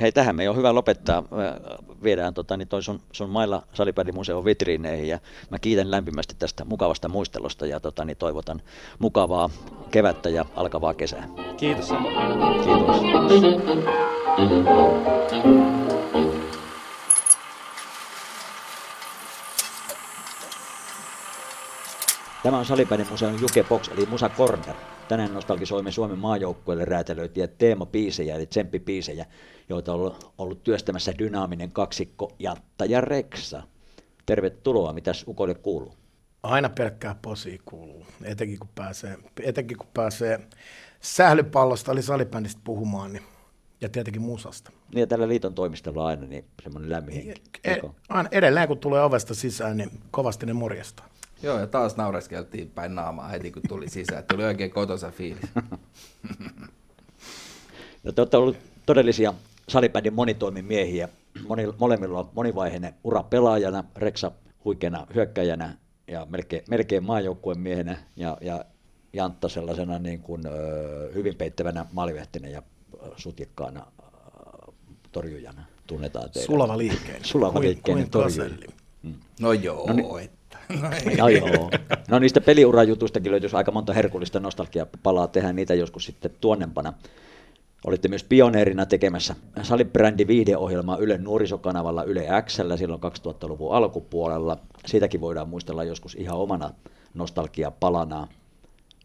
[0.00, 1.22] Hei, tähän me on hyvä lopettaa.
[2.02, 5.18] Viedään tota, niin toi sun, sun mailla salipädimuseon vitriineihin ja
[5.50, 8.62] mä kiitän lämpimästi tästä mukavasta muistelusta ja tota, niin toivotan
[8.98, 9.50] mukavaa
[9.90, 11.28] kevättä ja alkavaa kesää.
[11.56, 11.88] Kiitos.
[12.64, 12.96] Kiitos.
[22.42, 24.91] Tämä on Salipädimuseon Jukebox eli Musa Corner.
[25.12, 29.26] Tänään nostalgisoimme Suomen maajoukkueelle räätälöityjä teemapiisejä eli tsemppipiisejä,
[29.68, 33.62] joita on ollut työstämässä dynaaminen kaksikko Jatta ja Reksa.
[34.26, 35.94] Tervetuloa, mitäs Ukoille kuuluu?
[36.42, 40.40] Aina pelkkää posi kuuluu, etenkin kun pääsee, etenkin kun pääsee
[41.00, 43.22] sählypallosta eli salibändistä puhumaan, niin,
[43.80, 44.72] ja tietenkin musasta.
[44.94, 47.60] Niin ja tällä liiton toimistolla aina niin semmoinen lämmin henki.
[47.64, 51.11] E- aina, edelleen kun tulee ovesta sisään, niin kovasti ne morjestaa.
[51.42, 54.24] Joo, ja taas naureskeltiin päin naamaa heti, kun tuli sisään.
[54.24, 55.42] Tuli oikein kotosa fiilis.
[58.04, 59.34] no, te olette ollut todellisia
[59.68, 61.08] salibändin monitoimimiehiä.
[61.48, 63.84] Moni, molemmilla on monivaiheinen ura pelaajana.
[63.96, 64.30] Reksa
[64.64, 65.76] huikeana hyökkäjänä
[66.06, 68.64] ja melkein, melkein maajoukkueen miehenä ja, ja
[69.12, 70.42] Jantta sellaisena niin kuin,
[71.14, 72.62] hyvin peittävänä maalivehtinä ja
[73.16, 74.72] sutjakkaana ö,
[75.12, 76.46] torjujana tunnetaan teille.
[76.46, 77.24] Sulava liikkeinen.
[77.24, 78.44] Sulava liikkeinen torjuja.
[78.44, 78.66] kaselli.
[79.40, 80.24] No joo, No no niin.
[80.24, 80.41] että.
[81.18, 81.70] No joo.
[82.08, 86.92] No niistä peliurajutuistakin löytyisi aika monta herkullista nostalgiapalaa, tehdään niitä joskus sitten tuonnempana.
[87.86, 94.58] Olitte myös pioneerina tekemässä salibrändi viihdeohjelmaa Yle nuorisokanavalla Yle Xllä silloin 2000-luvun alkupuolella.
[94.86, 96.70] Siitäkin voidaan muistella joskus ihan omana
[97.14, 98.28] nostalgiapalana.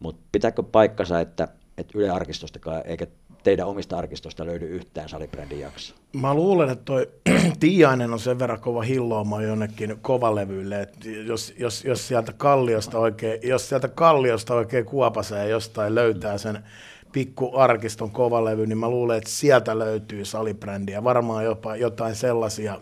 [0.00, 3.06] Mutta pitääkö paikkansa, että, että Yle arkistostakaan eikä
[3.42, 5.98] teidän omista arkistosta löydy yhtään salibrändin jaksoa?
[6.12, 7.08] Mä luulen, että toi
[7.60, 13.40] Tiainen on sen verran kova hillooma jonnekin kovalevylle, että jos, jos, jos, sieltä kalliosta oikein,
[13.42, 16.64] jos sieltä kalliosta oikein kuopasee jostain löytää sen
[17.12, 21.04] pikku arkiston kovalevy, niin mä luulen, että sieltä löytyy salibrändiä.
[21.04, 22.80] Varmaan jopa jotain sellaisia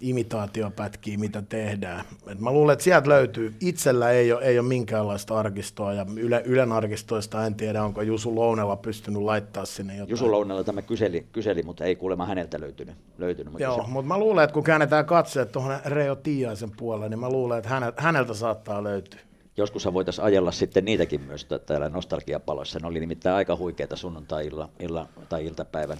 [0.00, 2.04] imitaatiopätkiä, mitä tehdään.
[2.26, 3.54] Et mä luulen, että sieltä löytyy.
[3.60, 8.34] Itsellä ei ole, ei ole minkäänlaista arkistoa, ja Yle, Ylen arkistoista en tiedä, onko Jusu
[8.34, 10.10] Lounella pystynyt laittaa sinne jotain.
[10.10, 12.94] Jusu Lounalla tämä kyseli, kyseli, mutta ei kuulemma häneltä löytynyt.
[13.18, 17.08] löytynyt mutta Joo, se- mutta mä luulen, että kun käännetään katseet tuohon Reo Tiaisen puolelle,
[17.08, 19.20] niin mä luulen, että häneltä, häneltä saattaa löytyä.
[19.56, 22.78] Joskushan voitaisiin ajella sitten niitäkin myös tä- täällä nostalgiapaloissa.
[22.78, 25.98] Ne oli nimittäin aika huikeita sunnuntai-illa illa, tai iltapäivän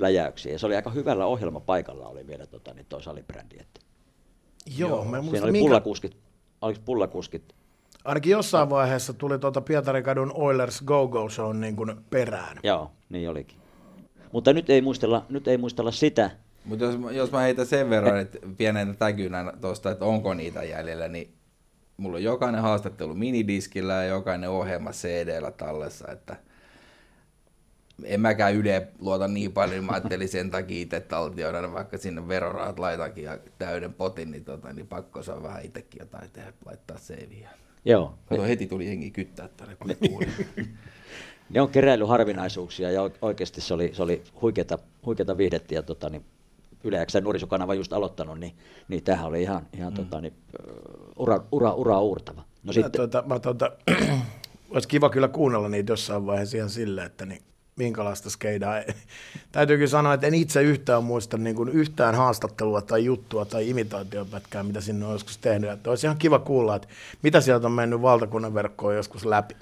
[0.00, 0.52] läjäyksiä.
[0.52, 3.56] Ja se oli aika hyvällä ohjelmapaikalla oli vielä tota, niin toi salibrändi.
[3.60, 3.80] Että
[4.76, 6.16] Joo, Joo mä en muista, siinä oli minkä, pullakuskit,
[6.60, 7.54] oliko pullakuskit?
[8.04, 12.58] ainakin jossain vaiheessa tuli tuota Pietarin Oilers Go-Go Show niin kuin perään.
[12.62, 13.58] Joo, niin olikin.
[14.32, 16.30] Mutta nyt ei muistella, nyt ei muistella sitä.
[16.64, 21.08] Mutta jos, jos mä heitän sen verran, että pienen täkynän tuosta, että onko niitä jäljellä,
[21.08, 21.34] niin
[21.96, 26.36] mulla on jokainen haastattelu minidiskillä ja jokainen ohjelma CD-llä tallessa, että
[28.04, 32.28] en mäkään Yle luota niin paljon, niin mä ajattelin sen takia itse taltioida, vaikka sinne
[32.28, 36.98] verorahat laitankin ja täyden potin, niin, tota, niin pakko saa vähän itsekin jotain tehdä, laittaa
[36.98, 37.50] seiviä.
[37.84, 40.26] Joo, Kato, heti tuli jengi kyttää tänne, kun ne kuuli.
[41.50, 46.10] ne on keräilyharvinaisuuksia ja oik- oikeasti se oli, se oli huikeata, huikeata viihdettä ja tota,
[46.10, 46.24] niin
[46.84, 48.56] Yle X nuorisokanava just aloittanut, niin,
[48.88, 49.96] niin tämähän oli ihan, ihan mm.
[49.96, 50.34] tota, niin,
[51.16, 52.40] ura, ura, ura uurtava.
[52.40, 53.72] No Mä, sitten, tuota, mä, tuota,
[54.70, 57.42] olisi kiva kyllä kuunnella niitä jossain vaiheessa ihan silleen, että niin,
[57.76, 58.74] minkälaista skeidaa.
[59.52, 64.62] Täytyykin sanoa, että en itse yhtään muista niin kuin yhtään haastattelua tai juttua tai imitaatiopätkää,
[64.62, 65.70] mitä sinne on joskus tehnyt.
[65.70, 66.88] Että olisi ihan kiva kuulla, että
[67.22, 69.56] mitä sieltä on mennyt valtakunnan verkkoon joskus läpi.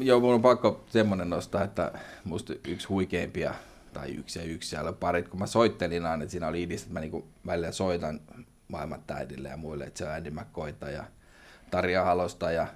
[0.00, 1.92] Joo, mun on pakko semmonen nostaa, että
[2.24, 3.54] musta yksi huikeimpia,
[3.92, 6.92] tai yksi ja yksi siellä parit, kun mä soittelin aina, että siinä oli idis, että
[6.92, 8.20] mä niinku välillä soitan
[8.68, 9.02] maailman
[9.50, 11.04] ja muille, että se on Andy McCoyta ja
[11.70, 12.66] Tarja Halosta ja,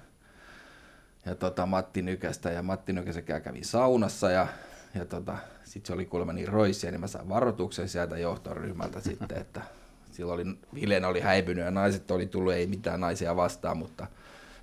[1.26, 4.46] ja tota Matti Nykästä, ja Matti Nykäsekään kävi saunassa, ja,
[4.94, 9.38] ja tota, sitten se oli kuulemma niin roissia, niin mä sain varoituksen sieltä johtoryhmältä sitten,
[9.38, 9.62] että
[10.12, 14.06] silloin oli, Vilen oli häipynyt ja naiset oli tullut, ei mitään naisia vastaan, mutta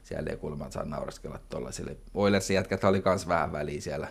[0.03, 1.97] siellä ei kuulemma saa nauraskella tuollaisille.
[2.13, 4.07] Oilersin jätkät oli kans vähän väliä siellä,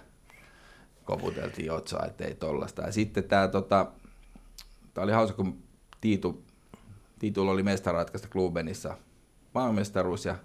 [1.05, 2.83] koputeltiin otsaa, ettei tollasta.
[2.83, 3.87] Ja sitten tämä tota,
[4.95, 5.63] tää oli hauska, kun
[6.01, 6.45] Tiitu,
[7.19, 8.97] Tiitulla oli mestaratkaista Klubenissa
[9.55, 10.37] maailmanmestaruus ja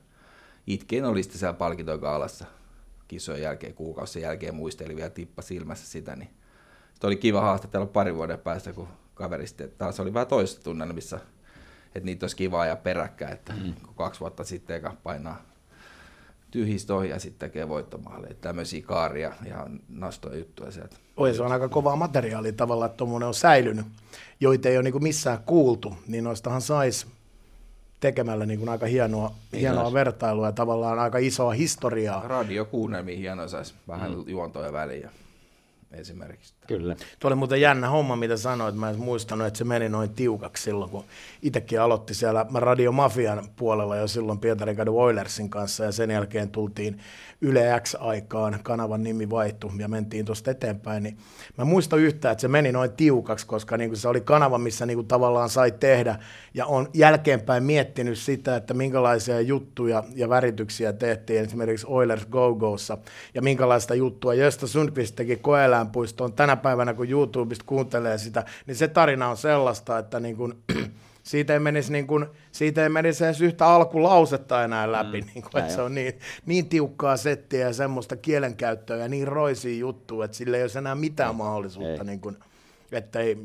[0.68, 2.46] itkein oli sitten siellä palkintoikaalassa
[3.08, 6.30] kisojen jälkeen, kuukausien jälkeen muisteli vielä tippa silmässä sitä, niin
[6.92, 11.20] sitten oli kiva haastatella pari vuoden päästä, kun kaveri sitten taas oli vähän toisessa tunnelmissa,
[11.86, 13.74] että niitä olisi kiva ja peräkkäin, että mm.
[13.86, 15.42] kun kaksi vuotta sitten eka painaa
[16.52, 18.34] tyhjistä ohi ja sitten tekee voittomaaleja.
[18.42, 20.96] Tämmöisiä kaaria ja nostoja juttuja sieltä.
[21.18, 23.86] Oi, se on aika kovaa materiaalia tavallaan, että tuommoinen on säilynyt,
[24.40, 27.08] joita ei ole niin missään kuultu, niin noistahan saisi
[28.06, 29.94] tekemällä niin kuin aika hienoa, hienoa sais.
[29.94, 32.28] vertailua ja tavallaan aika isoa historiaa.
[32.28, 34.24] Radiokuunnelmiin hieno saisi vähän mm.
[34.28, 35.10] juontoja väliin
[35.96, 36.54] esimerkiksi.
[36.68, 36.96] kyllä.
[37.20, 38.76] Tuo oli muuten jännä homma, mitä sanoit.
[38.76, 41.06] Mä en muistanut, että se meni noin tiukaksi silloin, kun
[41.42, 47.00] itsekin aloitti siellä Radio Mafian puolella jo silloin Pietarin Oilersin kanssa ja sen jälkeen tultiin
[47.42, 51.04] Yle X-aikaan, kanavan nimi vaihtui ja mentiin tuosta eteenpäin.
[51.04, 51.18] Niin
[51.58, 55.08] mä muistan yhtään, että se meni noin tiukaksi, koska niin se oli kanava, missä niin
[55.08, 56.20] tavallaan sai tehdä
[56.54, 62.98] ja on jälkeenpäin miettinyt sitä, että minkälaisia juttuja ja värityksiä tehtiin esimerkiksi Oilers Go-Gossa
[63.34, 65.36] ja minkälaista juttua Gösta Sundqvist teki
[65.86, 70.54] koeläinpuistoon tänä päivänä, kun YouTubesta kuuntelee sitä, niin se tarina on sellaista, että niin kuin,
[71.24, 75.44] siitä ei menisi, niin kuin, siitä ei menisi edes yhtä alkulausetta enää läpi, mm, niin
[75.44, 76.14] kuin, että se on niin,
[76.46, 80.96] niin tiukkaa settiä ja semmoista kielenkäyttöä ja niin roisia juttuja, että sillä ei olisi enää
[80.96, 82.06] mitään mahdollisuutta, Ei.
[82.06, 82.38] niin kuin,
[82.92, 83.38] että ei,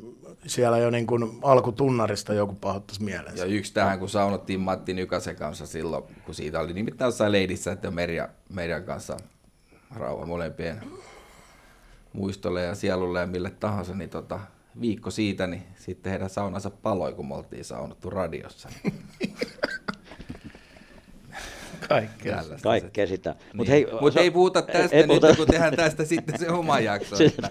[0.46, 3.38] siellä jo niin kuin alkutunnarista joku pahoittaisi mielensä.
[3.38, 7.72] Ja yksi tähän, kun saunottiin Matti Nykäsen kanssa silloin, kun siitä oli nimittäin jossain leidissä,
[7.72, 9.16] että Merja, meidän kanssa
[9.96, 10.80] rauha molempien
[12.12, 14.40] muistolle ja sielulle ja mille tahansa, niin tota,
[14.80, 18.68] viikko siitä, niin sitten heidän saunansa paloi, kun me oltiin saunattu radiossa.
[21.88, 22.42] Kaikkea.
[22.62, 23.30] Kaikkea sitä.
[23.30, 23.56] Niin.
[23.56, 26.50] Mutta hei, Mut se- ei puhuta tästä ei nyt, puhuta- kun tehdään tästä sitten se
[26.50, 27.16] oma jakso.
[27.16, 27.48] Sitä-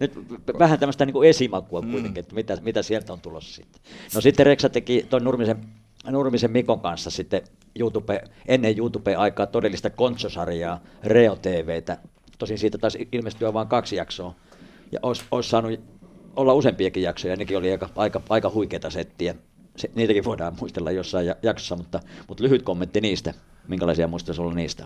[0.00, 0.12] Nyt
[0.58, 3.82] vähän tämmöistä niin esimakua kuitenkin, että mitä, mitä sieltä on tulossa sitten.
[4.14, 5.64] No sitten Reksa teki tuon Nurmisen,
[6.10, 7.42] Nurmisen Mikon kanssa sitten
[7.78, 11.98] YouTube, ennen YouTube-aikaa todellista kontsosarjaa, Reo TVtä.
[12.44, 14.34] Tosin siitä taisi ilmestyä vain kaksi jaksoa.
[14.92, 15.80] Ja olisi, olisi saanut
[16.36, 19.34] olla useampiakin jaksoja, ja nekin oli aika, aika, aika huikeita settiä.
[19.76, 23.34] Se, niitäkin voidaan muistella jossain ja- jaksossa, mutta, mutta lyhyt kommentti niistä.
[23.68, 24.84] Minkälaisia muistoja sulla niistä?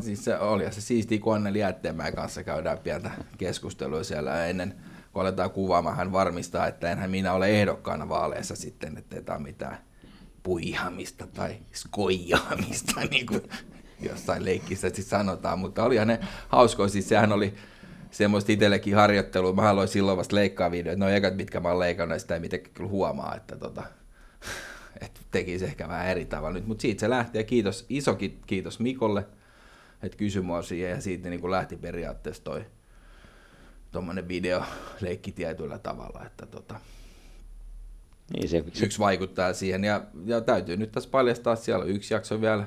[0.00, 4.74] Siis se oli se siisti, kun Anneli Jätteenmäen kanssa käydään pientä keskustelua siellä ja ennen
[5.12, 9.38] kun aletaan kuvaamaan, hän varmistaa, että enhän minä ole ehdokkaana vaaleissa sitten, että ei tämä
[9.38, 9.78] mitään
[10.42, 13.42] puihamista tai skoijaamista, niin kuin
[14.00, 17.54] jossain leikkissä siis sanotaan, mutta olihan ne hauskoja, siis sehän oli
[18.10, 22.16] semmoista itsellekin harjoittelua, mä aloin silloin vasta leikkaa videoita, no ekat mitkä mä oon leikannut,
[22.16, 23.82] ja sitä ei mitenkään kyllä huomaa, että tota,
[25.00, 26.54] että tekisi ehkä vähän eri tavalla.
[26.54, 29.26] Nyt, mutta siitä se lähti ja kiitos, iso ki- kiitos Mikolle,
[30.02, 32.64] että kysyi mua siihen ja siitä niin kuin lähti periaatteessa toi
[33.92, 34.62] tuommoinen video
[35.00, 36.80] leikki tietyllä tavalla, että tota,
[38.32, 39.84] Niin se, yksi vaikuttaa siihen.
[39.84, 42.66] Ja, ja täytyy nyt tässä paljastaa, siellä on yksi jakso vielä,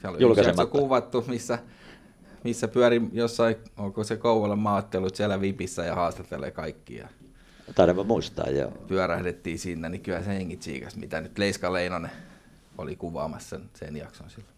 [0.00, 1.58] siellä on yksi jakso kuvattu, missä,
[2.44, 7.08] missä pyöri jossain, onko se Kouvolan maattelut siellä Vipissä ja haastattelee kaikkia.
[7.74, 8.70] taidaanpa muistaa, joo.
[8.70, 12.10] Pyörähdettiin sinne, niin kyllä se hengi tsiikas, mitä nyt Leiska Leinonen
[12.78, 14.54] oli kuvaamassa sen, sen jakson silloin.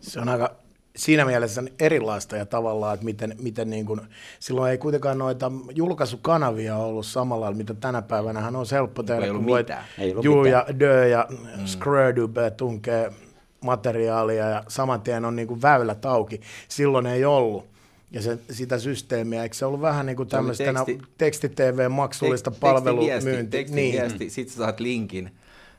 [0.00, 0.50] Se on aika
[0.96, 4.00] siinä mielessä erilaista ja tavallaan, että miten, miten niin kuin,
[4.40, 9.42] silloin ei kuitenkaan noita julkaisukanavia ollut samalla mitä tänä päivänä on helppo tehdä, ei ollut
[9.42, 9.84] kun voit mitään.
[9.98, 10.64] Ei ollut Juu mitään.
[10.68, 12.56] ja Dö ja mm.
[12.56, 13.12] Tunkee
[13.60, 16.40] materiaalia ja saman tien on niin kuin väylät auki.
[16.68, 17.70] Silloin ei ollut.
[18.12, 23.20] Ja se, sitä systeemiä, eikö se ollut vähän niin kuin tämmöistä teksti- teksti-TV-maksullista Tek- palvelumyynti?
[23.50, 25.30] Tekstiviesti, Niin, tekstiviesti, sit sä saat linkin,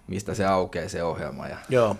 [0.07, 1.47] mistä se aukeaa se ohjelma.
[1.47, 1.95] Ja joo.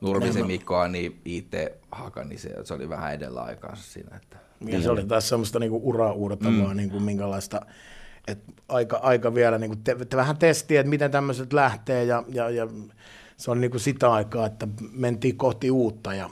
[0.00, 4.16] Nurmisen Mikko niin IT-haka, niin se, se oli vähän edellä aikaansa siinä.
[4.16, 4.36] Että
[4.66, 6.76] Ja se oli taas semmoista niinku ura-uurtavaa, mm.
[6.76, 7.60] niinku minkälaista,
[8.28, 12.50] että aika, aika vielä niinku te, te, vähän testiä, että miten tämmöiset lähtee ja, ja,
[12.50, 12.68] ja
[13.40, 16.30] se on niinku sitä aikaa, että mentiin kohti uutta ja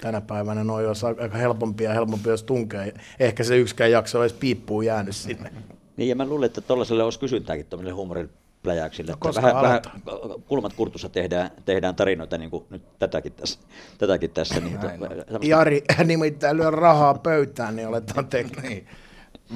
[0.00, 2.94] tänä päivänä noin olisi aika helpompia ja helpompi, jos tunkee.
[3.20, 5.52] Ehkä se yksikään jakso olisi piippuun jäänyt sinne.
[5.96, 9.12] Niin, ja mä luulen, että tuollaiselle olisi kysyntääkin tuollaiselle huumorilläjäyksille.
[9.24, 9.82] No, vähän, vähän
[10.48, 13.60] kulmat kurtussa tehdään, tehdään tarinoita, niin kuin nyt tätäkin tässä.
[13.98, 14.82] Tätäkin tässä niin, on.
[14.82, 18.68] semmoista- Jari nimittäin lyö rahaa pöytään, niin aletaan tekemään.
[18.68, 18.86] niin.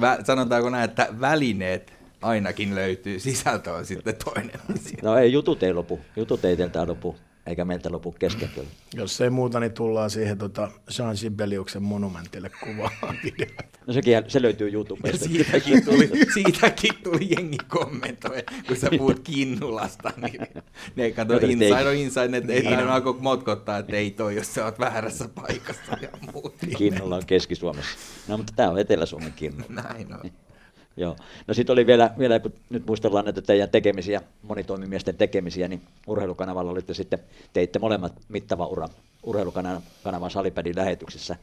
[0.01, 1.93] Vä, sanotaanko näin, että välineet
[2.23, 4.97] ainakin löytyy, sisältö on sitten toinen asia.
[5.03, 5.99] No ei, jutut ei lopu.
[6.15, 7.15] Jutut ei teiltä lopu,
[7.45, 8.69] eikä meiltä lopu kesken kyllä.
[8.95, 13.63] Jos ei muuta, niin tullaan siihen tota Jean Sibeliuksen monumentille kuvaamaan videoita.
[13.87, 15.25] No sekin, se löytyy YouTubesta.
[15.25, 20.41] siitäkin tuli, siitäkin tuli jengi kommentoi, kun sä puhut Kinnulasta, niin
[20.95, 24.35] ne kato Joten inside ei- on inside, että ei tarvitse alkoi motkottaa, että ei toi,
[24.35, 26.55] jos sä oot väärässä paikassa ja muut.
[26.77, 27.97] Kinnulla on Keski-Suomessa.
[28.27, 29.63] No mutta tämä on Etelä-Suomen Kinnu.
[29.69, 30.31] Näin on.
[30.97, 31.15] Joo.
[31.47, 36.71] No sitten oli vielä, vielä, kun nyt muistellaan näitä teidän tekemisiä, monitoimimiesten tekemisiä, niin urheilukanavalla
[36.71, 37.19] olitte sitten,
[37.53, 38.89] teitte molemmat mittava ura
[39.23, 41.35] urheilukanavan salipädin lähetyksissä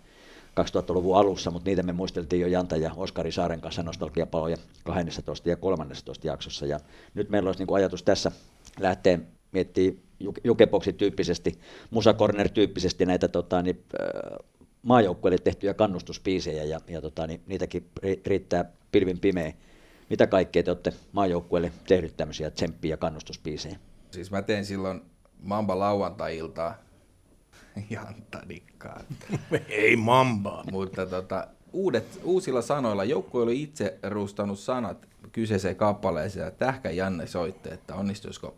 [0.60, 5.56] 2000-luvun alussa, mutta niitä me muisteltiin jo Janta ja Oskari Saaren kanssa nostalgiapaloja 12 ja
[5.56, 6.66] 13 jaksossa.
[6.66, 6.80] Ja
[7.14, 8.32] nyt meillä olisi niin ajatus tässä
[8.80, 9.18] lähteä
[9.52, 9.92] miettiä
[10.44, 11.58] jukeboksi tyyppisesti,
[11.90, 14.46] Musa Corner-tyyppisesti näitä tota, niin, äh,
[14.82, 19.52] maajoukkueille tehtyjä kannustuspiisejä ja, ja tota, niin, niitäkin ri- riittää pilvin pimeä.
[20.10, 23.78] Mitä kaikkea te olette maajoukkueille tehnyt tämmöisiä tsemppi- ja kannustuspiisejä?
[24.10, 25.02] Siis mä tein silloin
[25.42, 26.74] Mamba lauantai-iltaa,
[27.90, 29.00] Jantta dikkaa.
[29.68, 30.64] ei mambaa.
[30.70, 37.26] Mutta tota, uudet, uusilla sanoilla joukkue oli itse rustanut sanat kyseiseen kappaleeseen ja Tähkä Janne
[37.26, 38.56] soitti, että onnistuisiko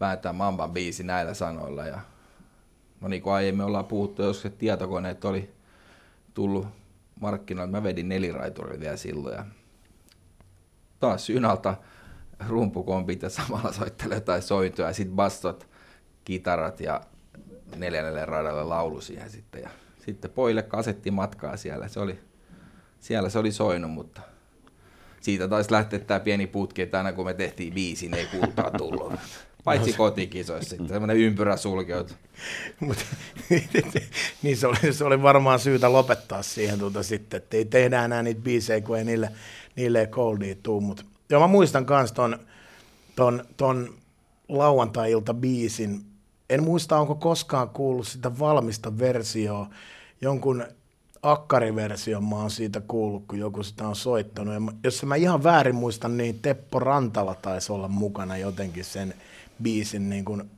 [0.00, 1.86] vääntää Mamban biisi näillä sanoilla.
[1.86, 2.00] Ja,
[3.00, 5.50] no niin kuin aiemmin ollaan puhuttu, jos se tietokoneet oli
[6.34, 6.66] tullut
[7.20, 9.44] markkinoille, mä vedin neliraiturilla vielä silloin ja
[11.00, 11.76] taas synalta
[12.48, 15.68] rumpukompit ja samalla soittelee jotain sointuja ja sitten bastot,
[16.24, 17.00] kitarat ja
[17.76, 19.62] neljännelle radalle laulu siihen sitten.
[19.62, 19.70] Ja
[20.06, 21.88] sitten poille kasetti matkaa siellä.
[21.88, 22.18] Se oli,
[23.00, 24.20] siellä se oli soinut, mutta
[25.20, 28.70] siitä taisi lähteä tämä pieni putki, että aina kun me tehtiin biisi, niin ei kultaa
[28.70, 29.12] tullut.
[29.68, 32.16] Paitsi kotikisoissa sitten, semmoinen ympyrä sulkeut.
[32.80, 32.96] Mut,
[34.42, 38.22] niin se oli, se oli varmaan syytä lopettaa siihen tuota sitten, että ei tehdä enää
[38.22, 39.32] niitä biisejä, kun ei niille,
[39.76, 40.80] niille coldia tuu.
[40.80, 42.38] Mut, joo, mä muistan kans ton,
[43.16, 43.94] ton, ton
[44.48, 46.04] lauantai-ilta biisin.
[46.50, 49.70] En muista, onko koskaan kuullut sitä valmista versioa.
[50.20, 50.64] Jonkun
[51.22, 54.54] akkariversion mä oon siitä kuullut, kun joku sitä on soittanut.
[54.54, 59.14] Ja jos mä ihan väärin muistan, niin Teppo Rantala taisi olla mukana jotenkin sen
[59.62, 60.50] biisin niin kuin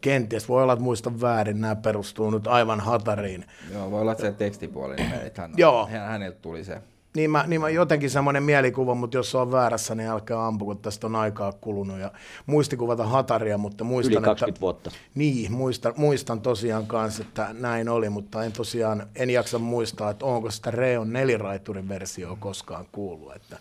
[0.00, 0.48] kenties.
[0.48, 3.44] Voi olla, että muistan väärin, nämä perustuu nyt aivan hatariin.
[3.72, 5.86] Joo, voi olla, että se tekstipuoli, niin hän, Joo.
[5.86, 6.82] häneltä tuli se.
[7.16, 10.64] Niin mä, niin mä jotenkin semmoinen mielikuva, mutta jos se on väärässä, niin älkää ampu,
[10.64, 11.98] kun tästä on aikaa kulunut.
[11.98, 12.12] Ja
[12.46, 14.90] muistikuvata hataria, mutta muistan, Yli 20 että, vuotta.
[15.14, 20.26] Niin, muistan, muistan tosiaan kanssa, että näin oli, mutta en tosiaan, en jaksa muistaa, että
[20.26, 23.36] onko sitä Reon neliraiturin versiota koskaan kuullut.
[23.36, 23.58] Että,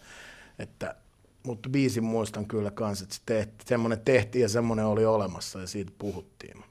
[0.59, 0.95] että,
[1.43, 5.67] mutta biisin muistan kyllä kanssa, että se tehti, semmoinen tehtiin ja semmoinen oli olemassa ja
[5.67, 6.63] siitä puhuttiin.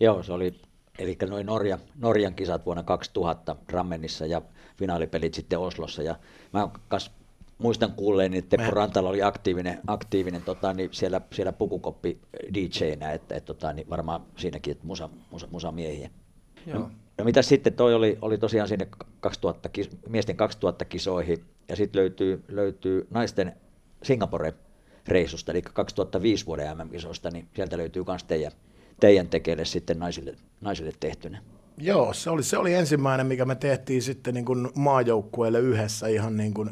[0.00, 0.60] Joo, se oli,
[0.98, 4.42] eli noin Norja, Norjan kisat vuonna 2000 Rammenissa ja
[4.76, 6.02] finaalipelit sitten Oslossa.
[6.02, 6.16] Ja
[6.52, 7.10] mä kas
[7.58, 12.18] muistan kuulleeni, että Teppo Rantala oli aktiivinen, aktiivinen tota, niin siellä, siellä pukukoppi
[12.54, 16.10] DJnä, että, että tota, niin varmaan siinäkin, että musa, musa, musa miehiä.
[16.66, 16.78] Joo.
[16.78, 18.88] No, no mitä sitten, toi oli, oli tosiaan sinne
[19.20, 23.56] 2000, kis- miesten 2000 kisoihin, ja sitten löytyy, löytyy naisten
[24.02, 28.52] Singapore-reissusta, eli 2005 vuoden MM-kisoista, niin sieltä löytyy myös teidän,
[29.00, 31.42] teidän tekeille sitten naisille, naisille tehtynä.
[31.78, 36.36] Joo, se oli, se oli ensimmäinen, mikä me tehtiin sitten niin kuin maajoukkueelle yhdessä ihan
[36.36, 36.70] niin kuin,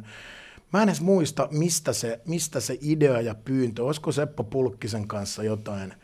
[0.73, 5.43] Mä en edes muista, mistä se, mistä se idea ja pyyntö, olisiko Seppo Pulkkisen kanssa
[5.43, 5.95] jotain,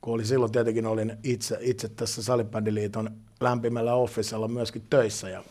[0.00, 3.10] kun oli silloin tietenkin olin itse, itse tässä Salibändiliiton
[3.40, 5.44] lämpimällä officella myöskin töissä ja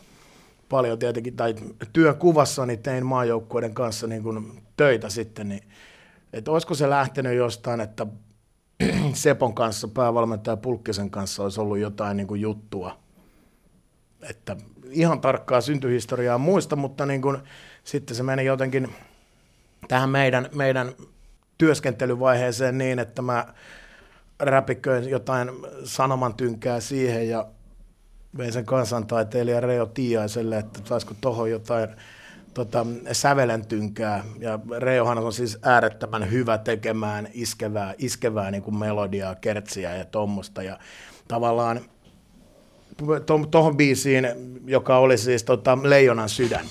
[0.68, 1.54] paljon tietenkin, tai
[1.92, 5.62] työkuvassani tein maajoukkueiden kanssa niin kuin töitä sitten, niin
[6.32, 8.06] että olisiko se lähtenyt jostain, että
[9.12, 12.98] Sepon kanssa, päävalmentaja Pulkkisen kanssa olisi ollut jotain niin kuin juttua.
[14.30, 14.56] Että
[14.90, 17.38] ihan tarkkaa syntyhistoriaa muista, mutta niin kuin,
[17.84, 18.94] sitten se meni jotenkin
[19.88, 20.92] tähän meidän, meidän
[21.58, 23.46] työskentelyvaiheeseen niin, että mä
[24.40, 25.50] räpiköin jotain
[25.84, 27.46] sanomantynkää siihen ja
[28.36, 31.88] vein sen kansantaiteilija Reo Tiaiselle, että saisiko tuohon jotain
[32.54, 34.24] tota, sävelentynkää.
[34.38, 40.62] Ja Reohan on siis äärettömän hyvä tekemään iskevää, iskevää niin kuin melodiaa, kertsiä ja tuommoista.
[40.62, 40.78] Ja
[41.28, 41.80] tavallaan
[43.50, 44.28] tuohon biisiin,
[44.66, 46.66] joka oli siis tota, Leijonan sydän.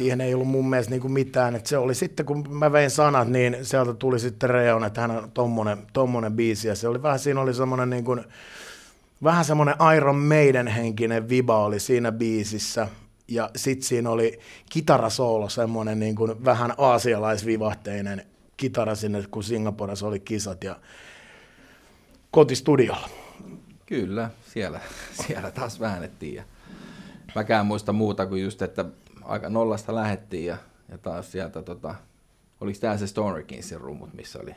[0.00, 1.56] Siihen ei ollut mun mielestä niin kuin mitään.
[1.56, 5.10] Et se oli sitten, kun mä vein sanat, niin sieltä tuli sitten Reon, että hän
[5.10, 6.68] on tommonen, tommonen biisi.
[6.68, 8.24] Ja se oli vähän, siinä oli semmoinen niin kuin,
[9.22, 12.88] vähän semmoinen Iron Maiden henkinen viba oli siinä biisissä.
[13.28, 14.38] Ja sitten siinä oli
[14.70, 18.26] kitarasoolo, semmoinen niin kuin vähän aasialaisvivahteinen
[18.56, 20.76] kitara sinne, kun Singaporessa oli kisat ja
[22.30, 23.08] kotistudiolla.
[23.86, 24.80] Kyllä, siellä,
[25.26, 26.34] siellä taas väännettiin.
[26.34, 26.42] Ja
[27.34, 28.84] mäkään muista muuta kuin just, että
[29.24, 30.56] aika nollasta lähettiin ja,
[30.88, 31.94] ja taas sieltä, tota,
[32.60, 34.54] oliko tämä se Stoner Kingsin rummut, missä oli?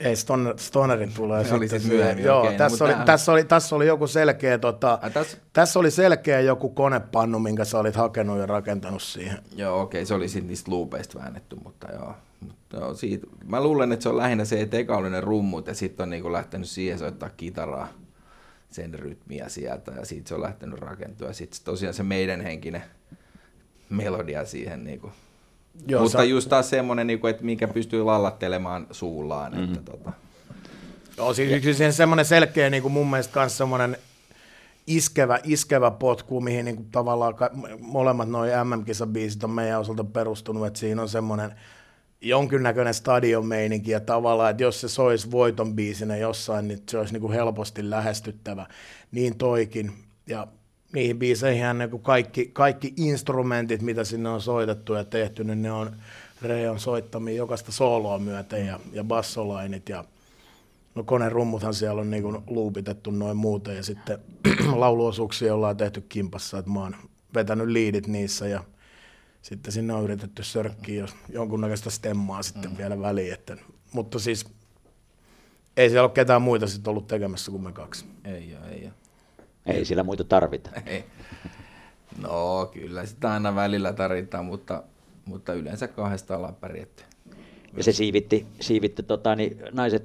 [0.00, 3.06] Ei, Stoner, Stonerin tulee Se oli sitten myöhemmin, Joo, okei, no, tässä, mutta oli, tämähän-
[3.06, 7.64] tässä, oli, tässä oli joku selkeä, tota, Ai, tässä- tässä oli selkeä joku konepannu, minkä
[7.64, 9.38] sä olit hakenut ja rakentanut siihen.
[9.56, 12.14] Joo, okei, se oli sitten niistä loopeista väännetty, mutta joo.
[12.40, 15.66] Mutta joo siitä, mä luulen, että se on lähinnä se, että eka oli ne rummut
[15.66, 17.88] ja sitten on niinku lähtenyt siihen soittaa kitaraa
[18.70, 21.28] sen rytmiä sieltä ja siitä se on lähtenyt rakentua.
[21.28, 22.82] Ja sitten tosiaan se meidän henkinen
[23.90, 24.84] melodia siihen.
[24.84, 25.12] Niinku.
[25.86, 29.52] Joo, Mutta sä- just taas semmoinen, niinku, että mikä pystyy lallattelemaan suullaan.
[29.52, 29.64] Mm-hmm.
[29.64, 30.12] Että tota,
[31.16, 33.96] Joo, siis kyllä siihen semmoinen selkeä niin kuin mun mielestä myös semmoinen
[34.86, 40.66] iskevä, iskevä potku, mihin niin kuin tavallaan ka- molemmat noin MM-kisabiisit on meidän osalta perustunut,
[40.66, 41.52] että siinä on semmoinen
[42.20, 47.20] jonkinnäköinen stadion-meininki ja tavallaan, että jos se soisi voiton biisinä jossain, niin se olisi niin
[47.20, 48.66] kuin helposti lähestyttävä.
[49.12, 49.92] Niin toikin.
[50.26, 50.46] Ja
[50.92, 55.72] niihin biiseihin niin kuin kaikki, kaikki instrumentit, mitä sinne on soitettu ja tehty, niin ne
[55.72, 55.96] on
[56.42, 60.04] Reon soittamia jokaista sooloa myöten ja, ja bassolainit ja
[60.94, 64.18] No konerummuthan siellä on niin luupitettu noin muuten ja sitten
[64.74, 66.96] lauluosuuksia ollaan tehty kimpassa, että mä oon
[67.34, 68.64] vetänyt liidit niissä ja
[69.42, 72.76] sitten sinne on yritetty sörkkiä jos jonkunnäköistä stemmaa sitten mm.
[72.76, 73.32] vielä väliin.
[73.32, 73.56] Että,
[73.92, 74.46] mutta siis
[75.76, 78.04] ei siellä ole ketään muita sitten ollut tekemässä kuin me kaksi.
[78.24, 78.92] ei ole, ei ole.
[79.70, 80.70] Ei sillä muita tarvita.
[80.86, 81.04] Ei.
[82.18, 84.82] No kyllä sitä aina välillä tarvitaan, mutta,
[85.24, 87.02] mutta yleensä kahdesta ollaan pärjätty.
[87.76, 90.04] Ja se siivitti, siivitti tota, niin naiset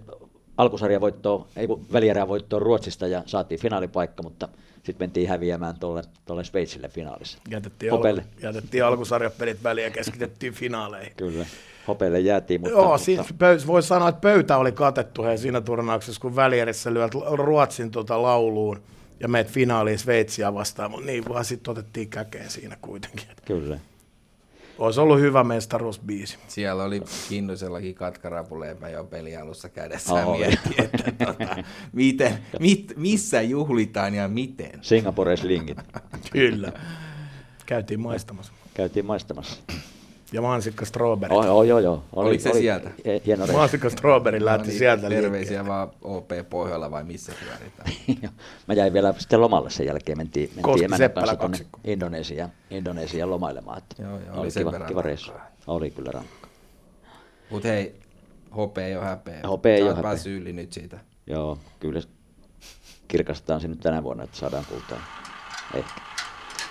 [0.57, 4.47] alkusarjavoittoon, ei kun välierävoittoon Ruotsista ja saatiin finaalipaikka, mutta
[4.83, 7.37] sitten mentiin häviämään tuolle, tuolle Sveitsille finaalissa.
[7.49, 8.21] Jätettiin, Hopelle.
[8.21, 11.13] alku, jätettiin alkusarjapelit väliin ja keskitettiin finaaleihin.
[11.17, 11.45] Kyllä.
[11.87, 15.61] Hopeelle jäätiin, mutta, Joo, mutta siis pöy- voi sanoa, että pöytä oli katettu he siinä
[15.61, 18.81] turnauksessa, kun välierissä lyöt Ruotsin tota lauluun
[19.19, 23.27] ja meet finaaliin Sveitsiä vastaan, mutta niin vaan sitten otettiin käkeen siinä kuitenkin.
[23.45, 23.79] Kyllä.
[24.77, 26.37] Olisi ollut hyvä mestaruusbiisi.
[26.47, 31.63] Siellä oli Kinnusellakin katkarapuleipä jo pelialussa kädessä Oh, mietti, että tota,
[31.93, 34.79] miten, mit, missä juhlitaan ja miten.
[34.81, 35.77] Singapore slingit.
[36.31, 36.71] Kyllä.
[37.65, 38.53] Käytiin maistamassa.
[38.73, 39.61] Käytiin maistamassa.
[40.35, 41.35] Ja mansikka strawberry.
[41.35, 42.03] Oh, oh, joo, joo.
[42.15, 42.89] Oli, Oliko se oli sieltä?
[43.05, 43.47] hi- Hieno.
[43.47, 45.67] Mansikka strawberry lähti No niin, sieltä Terveisiä liikkeelle.
[45.69, 47.91] vaan OP Pohjola vai missä pyöritään.
[48.23, 48.31] Joo.
[48.67, 51.91] Mä jäin vielä sitten lomalle sen jälkeen, mentiin, mentiin Koski emännän Seppälä kanssa tuonne.
[51.91, 53.77] Indonesiaan, Indonesiaan lomailemaan.
[53.77, 55.31] Että Joo, joo, oli oli kiva, kiva reissu.
[55.67, 56.47] Oli kyllä rankka.
[57.49, 57.95] Mut hei,
[58.55, 59.39] hope ei ole häpeä.
[59.47, 60.11] Hope ei oot häpeä.
[60.25, 60.99] yli nyt siitä.
[61.27, 62.01] Joo, kyllä
[63.07, 64.99] kirkastetaan se nyt tänä vuonna, että saadaan kultaa.
[65.73, 66.01] Ehkä.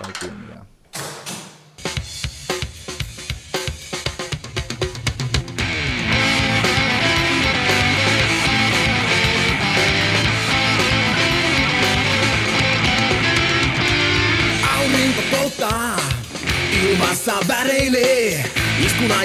[0.02, 0.66] Tai kunniaa.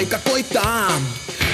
[0.00, 0.92] Aika koittaa.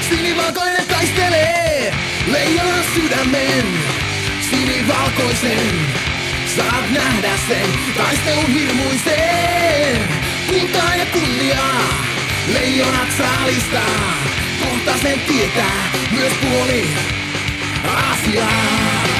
[0.09, 1.95] Sinivalkoinen taistelee,
[2.27, 3.67] leijona sydämen,
[4.51, 5.75] sinivalkoisen.
[6.57, 7.67] Saat nähdä sen
[7.97, 10.09] taistelun hirmuisen.
[10.49, 11.83] Kultaa ja kunniaa,
[12.53, 14.15] leijonat saalistaa.
[14.65, 16.89] Kohta sen tietää myös puoli
[17.89, 19.16] Aasiaa.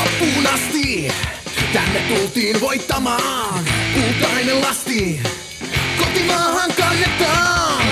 [0.00, 1.12] Loppuun asti
[1.72, 3.64] tänne tultiin voittamaan.
[3.94, 5.20] Kultainen lasti
[5.98, 7.84] kotimaahan kannetaan.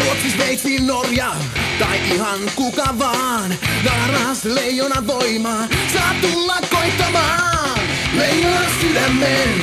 [0.00, 1.34] Ruotsi, Sveitsi, Norja
[1.78, 3.54] tai ihan kuka vaan.
[3.84, 7.80] Naras leijona voima saa tulla koittamaan.
[8.12, 9.54] Leijona sydämen,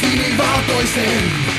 [0.00, 1.51] sinivalkoisen.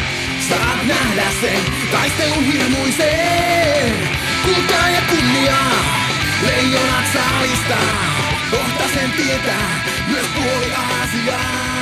[0.49, 1.59] Saat nähdä sen
[1.91, 3.93] taistelun hirmuisen.
[4.45, 5.71] Kultaa ja kunniaa,
[6.45, 7.93] leijonat saalistaa.
[8.51, 11.73] Kohta sen tietää myös puoli Aasiaa.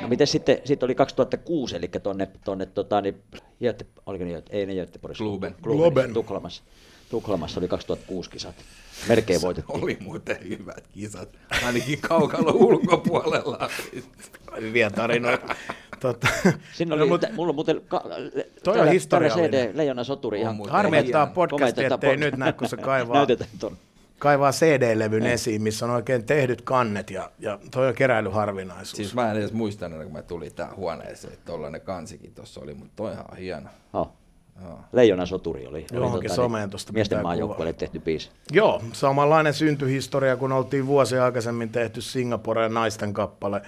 [0.00, 3.22] No miten sitten, sitten oli 2006, eli tuonne, tuonne tota, niin,
[3.62, 5.54] Göte, oliko niin, Göte- ei ne Göteborgissa, Globen.
[5.62, 6.14] Globen.
[6.14, 6.62] Tukholmassa,
[7.14, 8.54] Tukholmassa oli 2006 kisat.
[9.08, 9.82] Melkein voitettiin.
[9.82, 11.28] Oli muuten hyvät kisat,
[11.66, 13.68] ainakin kaukalon ulkopuolella.
[14.60, 15.54] Hyviä tarinoita.
[16.00, 16.28] Tota,
[16.72, 18.02] Siinä no, oli, mut tä, mulla on muuten ka,
[18.64, 19.50] Toi on historiallinen.
[19.50, 20.44] CD, Leijona Soturi.
[20.44, 23.76] On Ihan harmi, että tämä podcast ettei pod- nyt näe, kun se kaivaa, Näytetään tuon.
[24.18, 28.96] kaivaa CD-levyn esiin, missä on oikein tehdyt kannet ja, ja toi on keräilyharvinaisuus.
[28.96, 32.74] Siis mä en edes muistanut, kun mä tulin tähän huoneeseen, että tollanen kansikin tuossa oli,
[32.74, 33.68] mutta toihan on hieno.
[33.92, 34.12] Oh.
[34.92, 35.86] Leijona Soturi oli.
[35.92, 38.30] oli Johonkin someen tosta Miesten pitää maajoukkueelle tehty biisi.
[38.52, 43.62] Joo, samanlainen syntyhistoria, kun oltiin vuosia aikaisemmin tehty Singaporeen naisten kappale,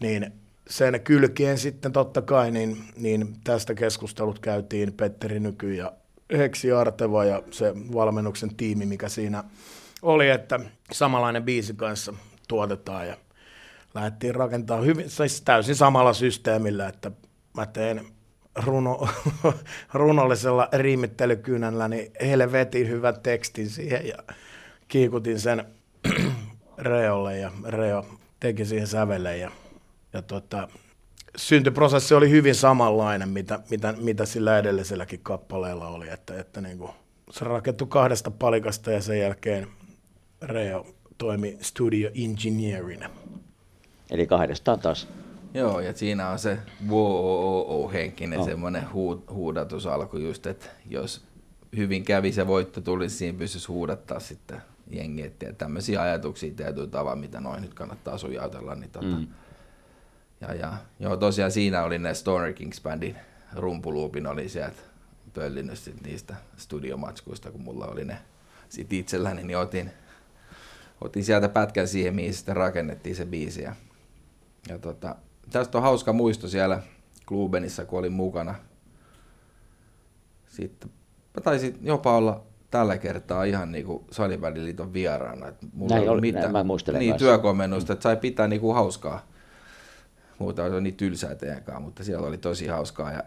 [0.00, 0.32] niin
[0.68, 5.92] sen kylkeen sitten totta kai, niin, niin tästä keskustelut käytiin Petteri Nyky ja
[6.32, 9.44] Heksi Arteva ja se valmennuksen tiimi, mikä siinä
[10.02, 10.60] oli, että
[10.92, 12.14] samanlainen biisi kanssa
[12.48, 13.16] tuotetaan ja
[13.94, 17.10] lähdettiin rakentamaan hyvin, siis täysin samalla systeemillä, että
[17.56, 18.13] mä teen
[18.56, 19.08] runo,
[19.94, 24.16] runollisella riimittelykynällä niin helvetin hyvän tekstin siihen ja
[24.88, 25.64] kiikutin sen
[26.78, 28.06] Reolle ja Reo
[28.40, 29.50] teki siihen sävelle ja,
[30.12, 30.68] ja tota,
[31.36, 36.90] syntyprosessi oli hyvin samanlainen, mitä, mitä, mitä sillä edelliselläkin kappaleella oli, että, että niin kuin,
[37.30, 39.68] se rakentui kahdesta palikasta ja sen jälkeen
[40.42, 40.86] Reo
[41.18, 43.10] toimi studio engineerinä.
[44.10, 45.08] Eli kahdestaan taas.
[45.54, 48.46] Joo, ja siinä on se wow henkinen Oh.
[48.46, 51.24] semmoinen huud, huudatus alku just, että jos
[51.76, 57.16] hyvin kävi se voitto tulisi, siinä pystyisi huudattaa sitten jengi, että tämmöisiä ajatuksia tietyllä tavalla,
[57.16, 59.26] mitä noin nyt kannattaa sujautella, niin tota, Mm.
[60.40, 63.16] ja, ja, joo, tosiaan siinä oli ne Stoner Kings Bandin
[63.52, 64.76] rumpuluupin oli sieltä
[65.34, 68.18] pöllinyt sit niistä studiomatskuista, kun mulla oli ne
[68.68, 69.90] sit itselläni, niin otin,
[71.00, 73.62] otin sieltä pätkän siihen, mihin sitten rakennettiin se biisi.
[73.62, 73.74] Ja,
[74.68, 75.16] ja tota,
[75.58, 76.82] tästä on hauska muisto siellä
[77.26, 78.54] Klubenissa, kun olin mukana.
[80.46, 80.90] Sitten
[81.34, 85.48] mä taisin jopa olla tällä kertaa ihan niinku salibändiliiton vieraana.
[85.48, 87.26] Et mulla Näin oli, näin mä muistelen niin, kanssa.
[87.26, 89.26] työkomennusta, että sai pitää niinku hauskaa.
[90.38, 93.12] Muuta oli niin tylsää teidänkaan, mutta siellä oli tosi hauskaa.
[93.12, 93.22] Ja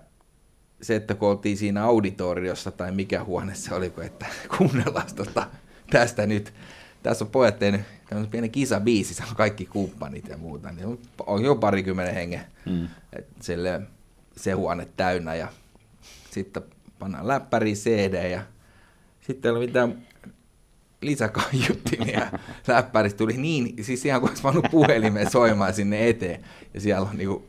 [0.81, 4.25] se, että kun oltiin siinä auditoriossa tai mikä huone se oli, että
[4.57, 5.47] kuunnellaan tota,
[5.91, 6.53] tästä nyt.
[7.07, 10.71] Tässä on pojat tehnyt tämmöisen pienen kisabiisi, se on kaikki kumppanit ja muuta.
[10.71, 12.87] Niin on- jo parikymmenen hengen Mm.
[13.41, 13.81] sille,
[14.37, 15.47] se huone täynnä ja
[16.31, 16.63] sitten
[16.99, 18.41] pannaan läppäri CD ja
[19.21, 19.97] sitten ei ollut mitään
[21.01, 22.27] lisäkaiuttimia.
[22.67, 26.43] Läppäristä tuli niin, siis ihan kuin olisi pannut puhelimen soimaan sinne eteen.
[26.73, 27.45] Ja siellä on niinku,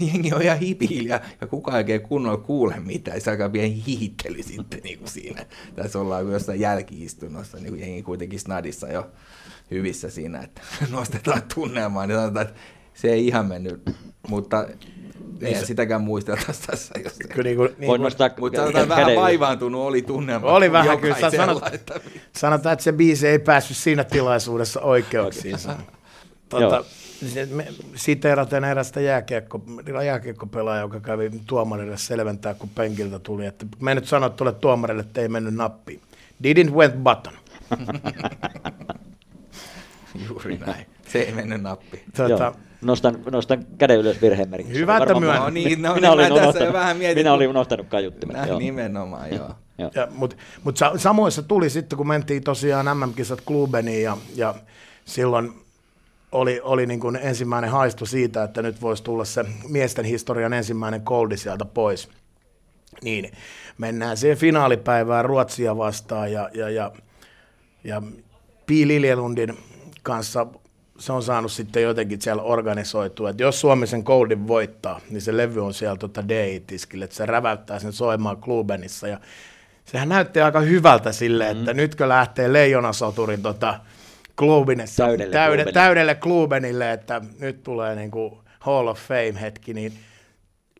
[0.00, 3.20] jengi on ihan hipihiljaa ja kukaan ei oikein kunnolla kuule mitään.
[3.20, 5.46] Se alkaa pieni hiittely sitten niinku siinä.
[5.76, 9.10] Tässä ollaan jossain jälkiistunnossa, niin jengi kuitenkin snadissa jo
[9.70, 10.60] hyvissä siinä, että
[10.90, 12.60] nostetaan tunnelmaa, niin sanotaan, että
[12.94, 13.90] se ei ihan mennyt,
[14.28, 14.66] mutta
[15.40, 16.94] ei sitäkään muisteltaisi tässä.
[17.04, 17.28] Jos se.
[17.28, 20.46] Kyllä niin kuin, niin Voin kuin, nostaa Mutta sanotaan vähän vaivaantunut oli tunnelma.
[20.52, 22.00] Oli vähän kyllä, sä jokaisella, sanot- että-
[22.36, 25.76] sanotaan, että se biisi ei päässyt siinä tilaisuudessa oikeuksiinsa.
[26.48, 27.07] Tota, me-
[27.94, 29.62] siteeraten erästä jääkiekko,
[30.04, 35.20] jääkiekkopelaajaa, joka kävi tuomarille selventää, kun penkiltä tuli, että me nyt sanoa tuolle tuomarille, että
[35.20, 36.00] ei mennyt nappiin.
[36.44, 37.32] Didn't went button.
[40.28, 40.86] Juuri näin.
[41.08, 42.04] Se ei mennyt nappi.
[42.28, 42.54] Joo.
[42.80, 44.78] Nostan, nostan käden ylös virheen merkissä.
[44.78, 45.14] Hyvä, että.
[45.14, 47.86] No niin, no minä, niin, olin mä tässä unohtanut, jo vähän mietin, minä olin unohtanut
[47.86, 48.36] kaiuttimet.
[48.36, 48.58] Näin joo.
[48.58, 49.50] nimenomaan, joo.
[49.94, 54.54] Ja, Mutta mut sa- samoissa tuli sitten, kun mentiin tosiaan MM-kisat Klubeniin ja, ja
[55.04, 55.52] silloin
[56.32, 61.02] oli, oli niin kuin ensimmäinen haistu siitä, että nyt voisi tulla se miesten historian ensimmäinen
[61.04, 62.08] goldi sieltä pois.
[63.02, 63.32] Niin
[63.78, 66.92] mennään siihen finaalipäivään Ruotsia vastaan ja, ja, ja,
[67.84, 68.02] ja
[68.66, 69.58] Pi Liljelundin
[70.02, 70.46] kanssa
[70.98, 75.36] se on saanut sitten jotenkin siellä organisoitua, että jos Suomi sen goldin voittaa, niin se
[75.36, 79.08] levy on siellä tota DI-tiskillä, että se räväyttää sen soimaan Klubenissa.
[79.08, 79.20] Ja
[79.84, 83.80] sehän näytti aika hyvältä sille, että nytkö lähtee leijonasoturin tota
[84.38, 85.72] Klubinessa Täydelle täyde, Klubenille.
[85.72, 89.92] täydelle Klubenille, että nyt tulee niin kuin Hall of Fame-hetki, niin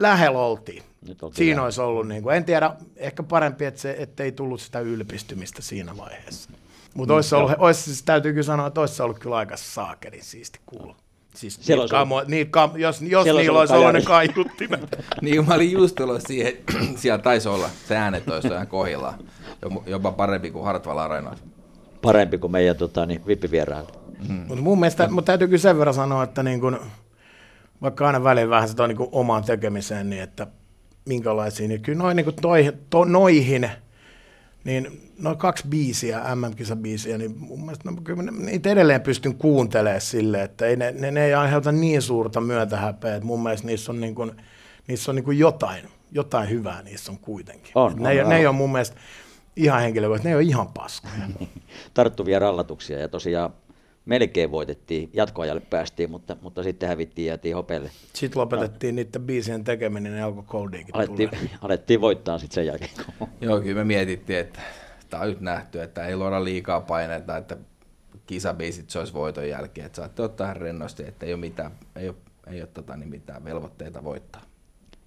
[0.01, 0.83] lähellä oltiin.
[1.09, 1.65] Nyt oltiin Siinä lähellä.
[1.65, 5.97] olisi ollut, niin kuin, en tiedä, ehkä parempi, että se, ettei tullut sitä ylpistymistä siinä
[5.97, 6.51] vaiheessa.
[6.95, 10.61] Mutta olisi ollut, olisi, siis täytyy kyllä sanoa, että olisi ollut kyllä aika saakelin siisti
[10.67, 10.97] kuulla.
[11.35, 13.93] Siis niitä olisi ollut- kamo, niitä kam, jos, jos Siellä olisi niillä ollut olisi ollut
[13.93, 14.97] ne kaiuttimet.
[15.23, 16.53] Niin mä olin just tullut siihen,
[16.97, 19.19] siellä taisi olla, se äänet olisi ihan kohillaan.
[19.63, 21.39] Jopa- Jopa parempi kuin Hartwall Areenoilla.
[22.03, 23.99] Parempi kuin meidän tota, niin, vippivieraat.
[24.47, 26.81] Mutta mun mielestä, mutta täytyy kyllä sen verran sanoa, että niin kun,
[27.83, 30.47] vaikka aina välillä vähän sitä on niin omaan tekemiseen, niin että
[31.09, 33.71] minkälaisia, niin kyllä noin, niin toi, to, noihin,
[34.65, 40.45] niin noin kaksi biisiä, MM-kisabiisiä, niin mun mielestä no, kyllä niitä edelleen pystyn kuuntelemaan silleen,
[40.45, 44.01] että ei ne, ne, ne ei aiheuta niin suurta myötähäpeä, että mun mielestä niissä on,
[44.01, 44.33] niin kuin,
[44.89, 47.73] niissä on niin jotain, jotain hyvää niissä on kuitenkin.
[47.75, 48.29] On, on, ne, ei, on.
[48.29, 48.97] ne ei ole mun mielestä
[49.59, 51.47] ihan henkilökohtaisesti, ne ei ole ihan paskoja.
[51.95, 53.53] Tarttuvia rallatuksia ja tosiaan
[54.05, 57.91] melkein voitettiin, jatkoajalle päästiin, mutta, mutta sitten hävittiin ja jäätiin hopeelle.
[58.13, 61.31] Sitten lopetettiin niiden biisien tekeminen, niin alkoi Goldiinkin Alettiin,
[61.63, 62.91] alettiin voittaa sitten sen jälkeen.
[63.41, 64.61] Joo, kyllä me mietittiin, että
[65.11, 67.57] tämä on nyt nähty, että ei luoda liikaa paineita, että
[68.27, 72.17] kisabiisit se olisi voiton jälkeen, että saatte ottaa rennosti, että ei ole mitään, ei ole,
[72.47, 74.48] ei ole tota, niin mitään velvoitteita voittaa.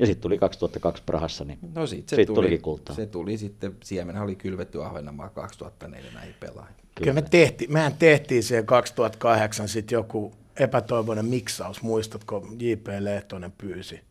[0.01, 2.95] Ja sitten tuli 2002 Prahassa, niin No sit se Siitä tuli, tulikin kultaa.
[2.95, 6.75] Se tuli sitten, siemenhän oli kylvetty Ahvenanmaa 2004 näihin pelaajiin.
[6.95, 12.87] Kyllä me tehtiin, mehän tehtiin siihen 2008 sitten joku epätoivoinen miksaus, muistatko J.P.
[12.99, 14.01] Lehtonen pyysi.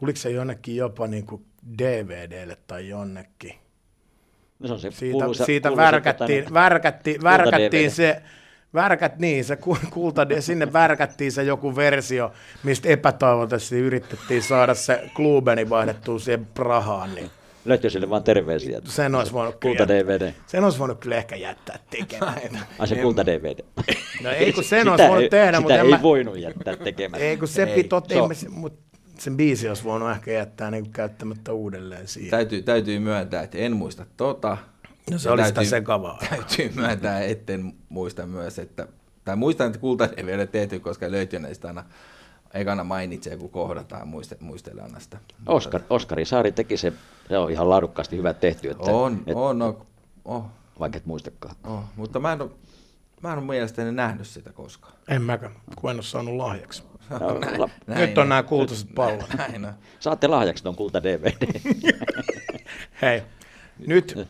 [0.00, 1.44] Tuliko se jonnekin jopa niin kuin
[1.78, 3.54] DVDlle tai jonnekin?
[4.58, 7.90] no se on se Siitä, kuuluisa, siitä kuuluisa, värkättiin, tota, värkättiin, värkättiin DVD.
[7.90, 8.22] se,
[8.74, 15.10] värkät, niin, se ku- kulta, sinne värkättiin se joku versio, mistä epätoivoisesti yritettiin saada se
[15.16, 17.30] Klubeni vaihdettua siihen Prahaan, niin
[17.64, 18.80] Löytyy sille vaan terveisiä.
[18.84, 20.32] sen olisi voinut, kyllä, Kulta DVD.
[20.46, 22.58] sen olisi voinut kyllä ehkä jättää tekemättä.
[22.78, 23.58] Ai se kulta DVD.
[24.22, 26.38] No ei kun sen Sitä olisi voinut ei, tehdä, sitä mutta en ei mä, voinut
[26.38, 27.24] jättää tekemättä.
[27.26, 27.66] Ei kun se
[28.08, 28.78] se on- mutta mut
[29.18, 32.30] sen biisi olisi voinut ehkä jättää niin käyttämättä uudelleen siihen.
[32.30, 34.56] Täytyy, täytyy myöntää, että en muista tota.
[35.10, 36.18] No se Ja oli sitä täytyy- sekavaa.
[36.30, 38.86] Täytyy myöntää, etten muista myös, että,
[39.24, 41.84] tai muistan, että kulta ei vielä tehty, koska löytyy näistä aina
[42.54, 45.18] ekana mainitsee, kun kohdataan, muiste, muistele aina sitä.
[45.46, 46.92] Oskar, Oskari Saari teki se,
[47.28, 49.86] se on ihan laadukkaasti hyvä tehty, että, On, et, on, no,
[50.24, 50.44] oh,
[50.80, 51.56] vaikka et muistakaan.
[51.66, 52.50] oh, mutta mä en ole,
[53.22, 54.94] mä en ole mielestäni nähnyt sitä koskaan.
[55.08, 56.82] En mäkään, kun en ole saanut lahjaksi.
[57.20, 59.34] No, la- Nyt on nämä kultaiset pallot.
[59.38, 59.72] Näin on.
[60.00, 61.62] Saatte lahjaksi tuon kulta DVD.
[63.02, 63.22] Hei,
[63.86, 64.28] nyt,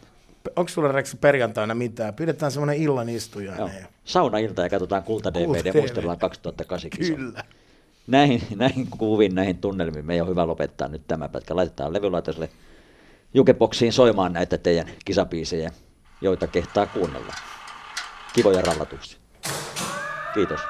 [0.57, 2.15] onko sulla Rex perjantaina mitään?
[2.15, 3.17] Pidetään semmoinen illan Joo.
[3.17, 3.87] istujainen.
[4.05, 7.17] Saunailta ja katsotaan kulta DVD muistellaan 2008 kisoja.
[7.17, 7.45] Kyllä.
[8.07, 11.57] Näihin, näihin kuviin, näihin tunnelmiin meidän on hyvä lopettaa nyt tämä pätkä.
[11.57, 12.49] Laitetaan levylaitoselle
[13.35, 15.71] jukeboksiin soimaan näitä teidän kisabiisejä,
[16.21, 17.35] joita kehtaa kuunnella.
[18.35, 19.19] Kivoja rallatuksia.
[20.35, 20.61] Kiitos.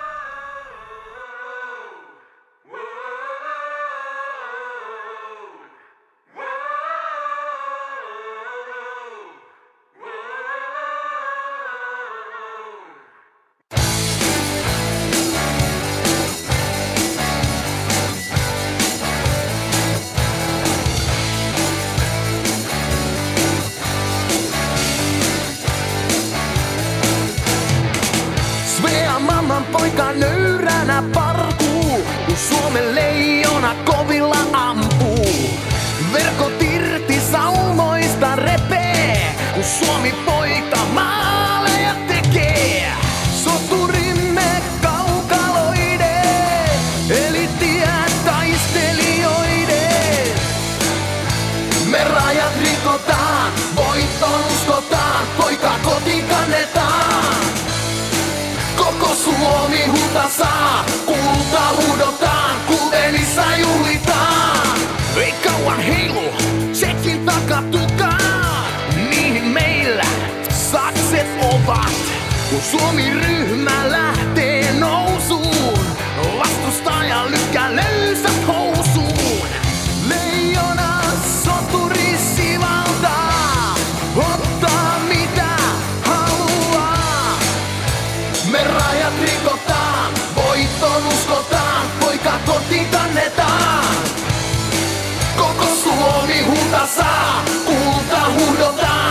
[63.34, 64.78] Suomessa juhlitaan.
[65.16, 66.30] Ei kauan heilu,
[66.72, 68.66] tsekin takatukaan.
[69.10, 70.04] Niihin meillä
[70.50, 71.92] sakset ovat,
[72.50, 74.31] kun Suomi ryhmä lähtee.
[96.92, 99.01] dançar com o da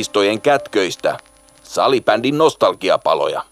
[0.00, 1.18] pakistojen kätköistä,
[1.62, 3.42] salibändin nostalgiapaloja.